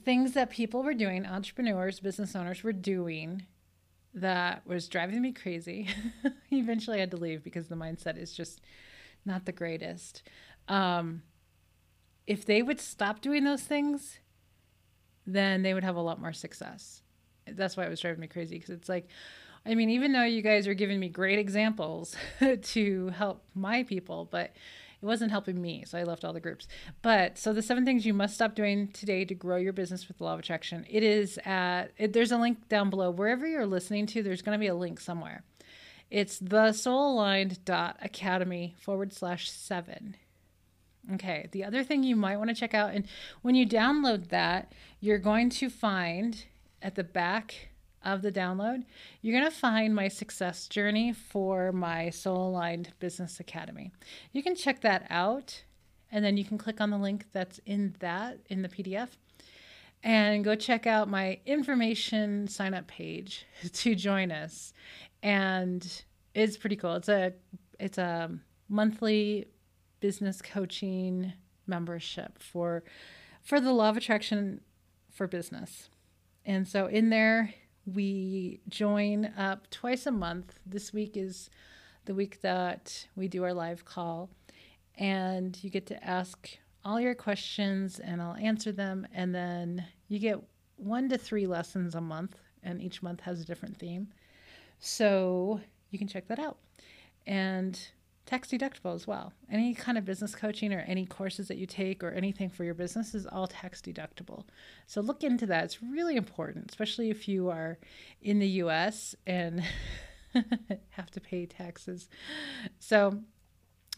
things 0.04 0.34
that 0.34 0.50
people 0.50 0.82
were 0.84 0.94
doing, 0.94 1.26
entrepreneurs, 1.26 2.00
business 2.00 2.36
owners 2.36 2.64
were 2.64 2.74
doing 2.74 3.44
that 4.14 4.66
was 4.66 4.88
driving 4.88 5.22
me 5.22 5.34
crazy. 5.34 5.90
Eventually, 6.52 6.98
I 6.98 7.02
had 7.02 7.12
to 7.12 7.18
leave 7.18 7.44
because 7.44 7.68
the 7.68 7.76
mindset 7.76 8.18
is 8.18 8.32
just 8.32 8.62
not 9.26 9.46
the 9.46 9.52
greatest. 9.52 10.24
Um, 10.68 11.24
if 12.28 12.46
they 12.46 12.62
would 12.62 12.80
stop 12.80 13.22
doing 13.22 13.44
those 13.44 13.64
things, 13.64 14.20
then 15.26 15.64
they 15.64 15.74
would 15.74 15.84
have 15.84 15.96
a 15.96 16.02
lot 16.02 16.22
more 16.22 16.34
success. 16.34 17.02
That's 17.48 17.76
why 17.76 17.86
it 17.86 17.90
was 17.90 18.00
driving 18.00 18.22
me 18.22 18.28
crazy 18.28 18.58
because 18.58 18.70
it's 18.70 18.88
like, 18.90 19.08
I 19.66 19.76
mean, 19.76 19.90
even 19.90 20.12
though 20.12 20.24
you 20.24 20.42
guys 20.42 20.68
are 20.68 20.74
giving 20.74 21.00
me 21.00 21.10
great 21.10 21.40
examples 21.40 22.16
to 22.62 23.10
help 23.10 23.44
my 23.54 23.84
people, 23.84 24.28
but 24.30 24.54
it 25.04 25.06
wasn't 25.06 25.32
helping 25.32 25.62
me. 25.62 25.84
So 25.86 25.98
I 25.98 26.04
left 26.04 26.24
all 26.24 26.32
the 26.32 26.40
groups. 26.40 26.66
But 27.02 27.38
so 27.38 27.52
the 27.52 27.62
seven 27.62 27.84
things 27.84 28.06
you 28.06 28.14
must 28.14 28.36
stop 28.36 28.56
doing 28.56 28.88
today 28.88 29.26
to 29.26 29.36
grow 29.36 29.58
your 29.58 29.74
business 29.74 30.08
with 30.08 30.18
the 30.18 30.24
law 30.24 30.34
of 30.34 30.40
attraction. 30.40 30.86
It 30.90 31.04
is 31.04 31.38
at, 31.44 31.92
it, 31.98 32.14
there's 32.14 32.32
a 32.32 32.38
link 32.38 32.70
down 32.70 32.90
below. 32.90 33.12
Wherever 33.12 33.46
you're 33.46 33.66
listening 33.66 34.06
to, 34.08 34.24
there's 34.24 34.42
going 34.42 34.58
to 34.58 34.60
be 34.60 34.68
a 34.68 34.76
link 34.76 35.02
somewhere. 35.02 35.44
It's 36.10 36.40
the 36.40 36.72
soul 36.72 37.22
academy 37.22 38.76
forward 38.80 39.12
slash 39.12 39.52
seven. 39.52 40.16
Okay, 41.16 41.50
the 41.52 41.66
other 41.66 41.84
thing 41.84 42.04
you 42.04 42.16
might 42.16 42.38
want 42.38 42.50
to 42.50 42.56
check 42.56 42.74
out, 42.74 42.94
and 42.94 43.06
when 43.42 43.56
you 43.56 43.68
download 43.68 44.30
that, 44.30 44.72
you're 45.02 45.18
going 45.18 45.50
to 45.50 45.70
find 45.70 46.46
at 46.82 46.96
the 46.96 47.04
back 47.04 47.72
of 48.04 48.22
the 48.22 48.32
download, 48.32 48.84
you're 49.22 49.40
going 49.40 49.50
to 49.50 49.58
find 49.58 49.96
my 49.96 50.08
success 50.08 50.68
journey 50.68 51.14
for 51.14 51.72
my 51.72 52.10
Soul 52.10 52.50
Aligned 52.50 52.94
Business 53.00 53.40
Academy. 53.40 53.92
You 54.32 54.44
can 54.44 54.56
check 54.56 54.82
that 54.82 55.06
out, 55.10 55.64
and 56.12 56.24
then 56.24 56.38
you 56.38 56.46
can 56.46 56.58
click 56.58 56.82
on 56.82 56.90
the 56.90 56.98
link 56.98 57.26
that's 57.34 57.60
in 57.66 57.96
that 58.00 58.40
in 58.50 58.62
the 58.62 58.70
PDF 58.70 59.10
and 60.04 60.44
go 60.44 60.54
check 60.54 60.86
out 60.86 61.10
my 61.10 61.40
information 61.46 62.46
sign 62.48 62.74
up 62.74 62.86
page 62.88 63.46
to 63.74 63.96
join 63.96 64.32
us 64.32 64.74
and 65.24 66.04
it's 66.34 66.58
pretty 66.58 66.76
cool. 66.76 66.96
It's 66.96 67.10
a 67.10 67.34
it's 67.80 67.98
a 67.98 68.30
monthly 68.70 69.48
business 70.00 70.42
coaching 70.42 71.34
membership 71.66 72.40
for 72.40 72.84
for 73.42 73.60
the 73.60 73.72
law 73.72 73.90
of 73.90 73.98
attraction 73.98 74.62
for 75.12 75.28
business. 75.28 75.90
And 76.46 76.68
so 76.68 76.88
in 76.88 77.10
there 77.10 77.54
we 77.86 78.62
join 78.70 79.34
up 79.38 79.70
twice 79.70 80.06
a 80.06 80.12
month. 80.12 80.60
This 80.66 80.94
week 80.94 81.18
is 81.18 81.50
the 82.06 82.16
week 82.16 82.42
that 82.42 83.08
we 83.16 83.28
do 83.28 83.44
our 83.44 83.54
live 83.54 83.86
call 83.86 84.30
and 84.98 85.62
you 85.64 85.70
get 85.70 85.86
to 85.88 86.04
ask 86.04 86.58
all 86.86 87.00
your 87.00 87.16
questions 87.16 88.00
and 88.00 88.22
I'll 88.22 88.36
answer 88.36 88.72
them 88.72 89.08
and 89.14 89.34
then 89.34 89.86
you 90.08 90.20
get 90.20 90.40
1 90.78 91.10
to 91.10 91.18
3 91.18 91.48
lessons 91.48 91.96
a 91.96 92.02
month 92.02 92.38
and 92.62 92.82
each 92.82 93.02
month 93.02 93.22
has 93.22 93.42
a 93.42 93.46
different 93.46 93.78
theme. 93.78 94.08
So 94.80 95.60
you 95.92 96.00
can 96.00 96.08
check 96.08 96.28
that 96.28 96.40
out. 96.40 96.58
And 97.26 97.80
tax 98.26 98.50
deductible 98.50 98.96
as 98.96 99.06
well. 99.06 99.34
Any 99.52 99.74
kind 99.74 99.98
of 99.98 100.06
business 100.06 100.36
coaching 100.36 100.74
or 100.74 100.80
any 100.80 101.06
courses 101.06 101.48
that 101.50 101.58
you 101.58 101.66
take 101.66 102.04
or 102.04 102.12
anything 102.12 102.50
for 102.50 102.64
your 102.64 102.74
business 102.74 103.14
is 103.14 103.28
all 103.28 103.48
tax 103.48 103.82
deductible. 103.82 104.46
So 104.88 105.02
look 105.02 105.24
into 105.24 105.46
that. 105.48 105.66
It's 105.66 105.84
really 105.84 106.16
important, 106.16 106.70
especially 106.70 107.10
if 107.10 107.28
you 107.28 107.50
are 107.50 107.78
in 108.22 108.40
the 108.40 108.48
US 108.48 109.16
and 109.28 109.64
have 110.92 111.12
to 111.12 111.20
pay 111.20 111.46
taxes. 111.46 112.10
So, 112.80 113.20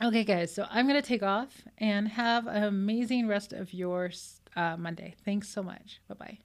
okay, 0.02 0.24
guys, 0.24 0.54
so 0.54 0.66
I'm 0.70 0.88
going 0.88 1.02
to 1.02 1.08
take 1.08 1.24
off 1.24 1.64
and 1.78 2.08
have 2.08 2.48
an 2.48 2.64
amazing 2.64 3.28
rest 3.28 3.54
of 3.54 3.74
your 3.74 4.12
uh, 4.56 4.76
Monday. 4.78 5.16
Thanks 5.24 5.50
so 5.50 5.62
much. 5.62 6.02
Bye 6.08 6.16
bye. 6.16 6.40